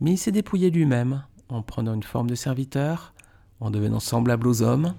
Mais 0.00 0.12
il 0.12 0.18
s'est 0.18 0.32
dépouillé 0.32 0.70
lui-même 0.70 1.24
en 1.48 1.62
prenant 1.62 1.94
une 1.94 2.02
forme 2.02 2.28
de 2.28 2.34
serviteur, 2.34 3.14
en 3.60 3.70
devenant 3.70 4.00
semblable 4.00 4.48
aux 4.48 4.62
hommes, 4.62 4.94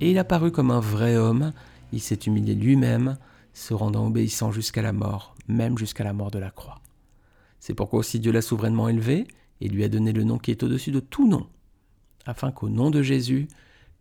et 0.00 0.10
il 0.10 0.18
a 0.18 0.24
paru 0.24 0.50
comme 0.50 0.70
un 0.70 0.80
vrai 0.80 1.16
homme, 1.16 1.52
il 1.92 2.00
s'est 2.00 2.14
humilié 2.14 2.54
lui-même, 2.54 3.18
se 3.52 3.74
rendant 3.74 4.06
obéissant 4.06 4.50
jusqu'à 4.50 4.82
la 4.82 4.92
mort, 4.92 5.34
même 5.48 5.76
jusqu'à 5.76 6.04
la 6.04 6.12
mort 6.12 6.30
de 6.30 6.38
la 6.38 6.50
croix. 6.50 6.80
C'est 7.60 7.74
pourquoi 7.74 8.00
aussi 8.00 8.18
Dieu 8.18 8.32
l'a 8.32 8.42
souverainement 8.42 8.88
élevé 8.88 9.26
et 9.60 9.68
lui 9.68 9.84
a 9.84 9.88
donné 9.88 10.12
le 10.12 10.24
nom 10.24 10.38
qui 10.38 10.50
est 10.50 10.62
au-dessus 10.62 10.90
de 10.90 11.00
tout 11.00 11.28
nom, 11.28 11.46
afin 12.26 12.50
qu'au 12.50 12.68
nom 12.68 12.90
de 12.90 13.02
Jésus, 13.02 13.48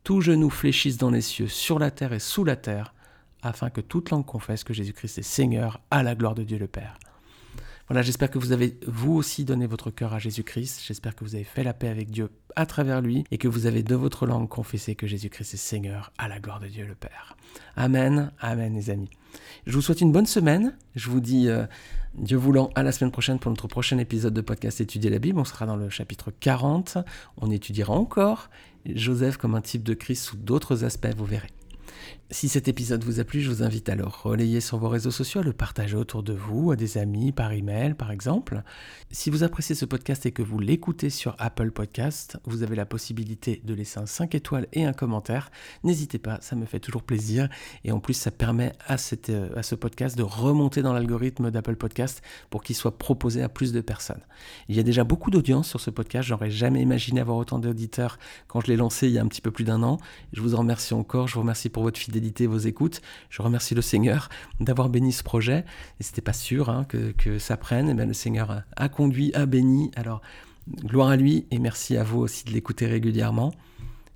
tout 0.03 0.21
genou 0.21 0.49
fléchisse 0.49 0.97
dans 0.97 1.11
les 1.11 1.21
cieux, 1.21 1.47
sur 1.47 1.77
la 1.77 1.91
terre 1.91 2.13
et 2.13 2.19
sous 2.19 2.43
la 2.43 2.55
terre, 2.55 2.93
afin 3.43 3.69
que 3.69 3.81
toute 3.81 4.09
langue 4.09 4.25
confesse 4.25 4.63
que 4.63 4.73
Jésus-Christ 4.73 5.17
est 5.17 5.23
Seigneur 5.23 5.81
à 5.91 6.03
la 6.03 6.15
gloire 6.15 6.35
de 6.35 6.43
Dieu 6.43 6.57
le 6.57 6.67
Père. 6.67 6.97
Voilà, 7.91 8.03
j'espère 8.03 8.31
que 8.31 8.39
vous 8.39 8.53
avez 8.53 8.79
vous 8.87 9.11
aussi 9.13 9.43
donné 9.43 9.67
votre 9.67 9.91
cœur 9.91 10.13
à 10.13 10.19
Jésus-Christ. 10.19 10.81
J'espère 10.87 11.13
que 11.13 11.25
vous 11.25 11.35
avez 11.35 11.43
fait 11.43 11.63
la 11.63 11.73
paix 11.73 11.89
avec 11.89 12.09
Dieu 12.09 12.29
à 12.55 12.65
travers 12.65 13.01
lui 13.01 13.25
et 13.31 13.37
que 13.37 13.49
vous 13.49 13.65
avez 13.65 13.83
de 13.83 13.95
votre 13.95 14.25
langue 14.25 14.47
confessé 14.47 14.95
que 14.95 15.07
Jésus-Christ 15.07 15.55
est 15.55 15.57
Seigneur 15.57 16.13
à 16.17 16.29
la 16.29 16.39
gloire 16.39 16.61
de 16.61 16.67
Dieu 16.67 16.85
le 16.85 16.95
Père. 16.95 17.35
Amen, 17.75 18.31
amen 18.39 18.73
les 18.73 18.91
amis. 18.91 19.09
Je 19.65 19.73
vous 19.73 19.81
souhaite 19.81 19.99
une 19.99 20.13
bonne 20.13 20.25
semaine. 20.25 20.77
Je 20.95 21.09
vous 21.09 21.19
dis, 21.19 21.49
euh, 21.49 21.65
Dieu 22.15 22.37
voulant, 22.37 22.69
à 22.75 22.83
la 22.83 22.93
semaine 22.93 23.11
prochaine 23.11 23.39
pour 23.39 23.51
notre 23.51 23.67
prochain 23.67 23.97
épisode 23.97 24.33
de 24.33 24.41
podcast 24.41 24.79
Étudier 24.79 25.09
la 25.09 25.19
Bible. 25.19 25.39
On 25.39 25.43
sera 25.43 25.65
dans 25.65 25.75
le 25.75 25.89
chapitre 25.89 26.31
40. 26.39 26.97
On 27.37 27.51
étudiera 27.51 27.93
encore 27.93 28.49
Joseph 28.85 29.35
comme 29.35 29.53
un 29.53 29.61
type 29.61 29.83
de 29.83 29.93
Christ 29.93 30.23
sous 30.23 30.37
d'autres 30.37 30.85
aspects, 30.85 31.13
vous 31.17 31.25
verrez. 31.25 31.49
Si 32.33 32.47
cet 32.47 32.69
épisode 32.69 33.03
vous 33.03 33.19
a 33.19 33.25
plu, 33.25 33.41
je 33.41 33.49
vous 33.49 33.61
invite 33.61 33.89
à 33.89 33.95
le 33.95 34.05
relayer 34.05 34.61
sur 34.61 34.77
vos 34.77 34.87
réseaux 34.87 35.11
sociaux, 35.11 35.41
à 35.41 35.43
le 35.43 35.51
partager 35.51 35.97
autour 35.97 36.23
de 36.23 36.31
vous, 36.31 36.71
à 36.71 36.77
des 36.77 36.97
amis, 36.97 37.33
par 37.33 37.51
email 37.51 37.93
par 37.93 38.09
exemple. 38.09 38.63
Si 39.11 39.29
vous 39.29 39.43
appréciez 39.43 39.75
ce 39.75 39.83
podcast 39.83 40.25
et 40.25 40.31
que 40.31 40.41
vous 40.41 40.57
l'écoutez 40.57 41.09
sur 41.09 41.35
Apple 41.39 41.71
Podcast, 41.71 42.37
vous 42.45 42.63
avez 42.63 42.77
la 42.77 42.85
possibilité 42.85 43.61
de 43.65 43.73
laisser 43.73 43.99
un 43.99 44.05
5 44.05 44.33
étoiles 44.33 44.67
et 44.71 44.85
un 44.85 44.93
commentaire. 44.93 45.51
N'hésitez 45.83 46.19
pas, 46.19 46.39
ça 46.39 46.55
me 46.55 46.65
fait 46.65 46.79
toujours 46.79 47.03
plaisir. 47.03 47.49
Et 47.83 47.91
en 47.91 47.99
plus, 47.99 48.13
ça 48.13 48.31
permet 48.31 48.71
à, 48.87 48.95
euh, 49.27 49.49
à 49.57 49.61
ce 49.61 49.75
podcast 49.75 50.17
de 50.17 50.23
remonter 50.23 50.81
dans 50.81 50.93
l'algorithme 50.93 51.51
d'Apple 51.51 51.75
Podcast 51.75 52.21
pour 52.49 52.63
qu'il 52.63 52.77
soit 52.77 52.97
proposé 52.97 53.43
à 53.43 53.49
plus 53.49 53.73
de 53.73 53.81
personnes. 53.81 54.21
Il 54.69 54.77
y 54.77 54.79
a 54.79 54.83
déjà 54.83 55.03
beaucoup 55.03 55.31
d'audience 55.31 55.67
sur 55.67 55.81
ce 55.81 55.89
podcast. 55.89 56.29
J'aurais 56.29 56.49
jamais 56.49 56.81
imaginé 56.81 57.19
avoir 57.19 57.35
autant 57.35 57.59
d'auditeurs 57.59 58.17
quand 58.47 58.61
je 58.61 58.67
l'ai 58.67 58.77
lancé 58.77 59.07
il 59.07 59.13
y 59.13 59.19
a 59.19 59.21
un 59.21 59.27
petit 59.27 59.41
peu 59.41 59.51
plus 59.51 59.65
d'un 59.65 59.83
an. 59.83 59.97
Je 60.31 60.39
vous 60.39 60.55
en 60.55 60.59
remercie 60.59 60.93
encore. 60.93 61.27
Je 61.27 61.33
vous 61.33 61.41
remercie 61.41 61.67
pour 61.67 61.83
votre 61.83 61.99
fidélité 61.99 62.20
vos 62.47 62.57
écoutes. 62.57 63.01
Je 63.29 63.41
remercie 63.41 63.75
le 63.75 63.81
Seigneur 63.81 64.29
d'avoir 64.59 64.89
béni 64.89 65.11
ce 65.11 65.23
projet. 65.23 65.65
Et 65.99 66.03
c'était 66.03 66.21
pas 66.21 66.33
sûr 66.33 66.69
hein, 66.69 66.85
que, 66.85 67.39
ça 67.39 67.57
prenne. 67.57 67.89
Et 67.89 67.93
bien, 67.93 68.05
le 68.05 68.13
Seigneur 68.13 68.63
a, 68.75 68.89
conduit, 68.89 69.33
a 69.33 69.45
béni. 69.45 69.91
Alors, 69.95 70.21
gloire 70.85 71.09
à 71.09 71.15
lui 71.15 71.45
et 71.51 71.59
merci 71.59 71.97
à 71.97 72.03
vous 72.03 72.19
aussi 72.19 72.45
de 72.45 72.51
l'écouter 72.51 72.85
régulièrement. 72.87 73.51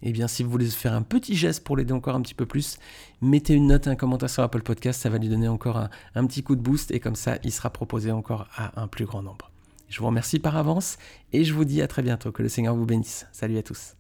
Et 0.02 0.12
bien, 0.12 0.28
si 0.28 0.44
vous 0.44 0.52
voulez 0.52 0.68
faire 0.68 0.94
un 0.94 1.02
petit 1.02 1.36
geste 1.36 1.64
pour 1.64 1.78
l'aider 1.78 1.94
encore 1.94 2.16
un 2.16 2.22
petit 2.22 2.36
peu 2.36 2.46
plus, 2.46 2.78
mettez 3.22 3.54
une 3.54 3.68
note, 3.68 3.88
un 3.88 3.96
commentaire 3.96 4.30
sur 4.30 4.44
Apple 4.44 4.62
Podcast, 4.62 5.02
ça 5.02 5.10
va 5.10 5.18
lui 5.18 5.30
donner 5.30 5.48
encore 5.48 5.78
un, 5.78 5.90
un 6.14 6.28
petit 6.28 6.44
coup 6.44 6.56
de 6.56 6.62
boost 6.62 6.92
et 6.92 7.00
comme 7.00 7.16
ça, 7.16 7.38
il 7.44 7.52
sera 7.52 7.72
proposé 7.72 8.12
encore 8.12 8.48
à 8.56 8.80
un 8.80 8.88
plus 8.88 9.06
grand 9.06 9.24
nombre. 9.24 9.52
Je 9.90 10.00
vous 10.00 10.08
remercie 10.08 10.40
par 10.40 10.58
avance 10.58 10.98
et 11.32 11.44
je 11.44 11.54
vous 11.54 11.66
dis 11.66 11.82
à 11.82 11.88
très 11.88 12.02
bientôt. 12.02 12.32
Que 12.32 12.44
le 12.44 12.50
Seigneur 12.50 12.76
vous 12.76 12.86
bénisse. 12.86 13.28
Salut 13.32 13.58
à 13.58 13.64
tous. 13.64 13.96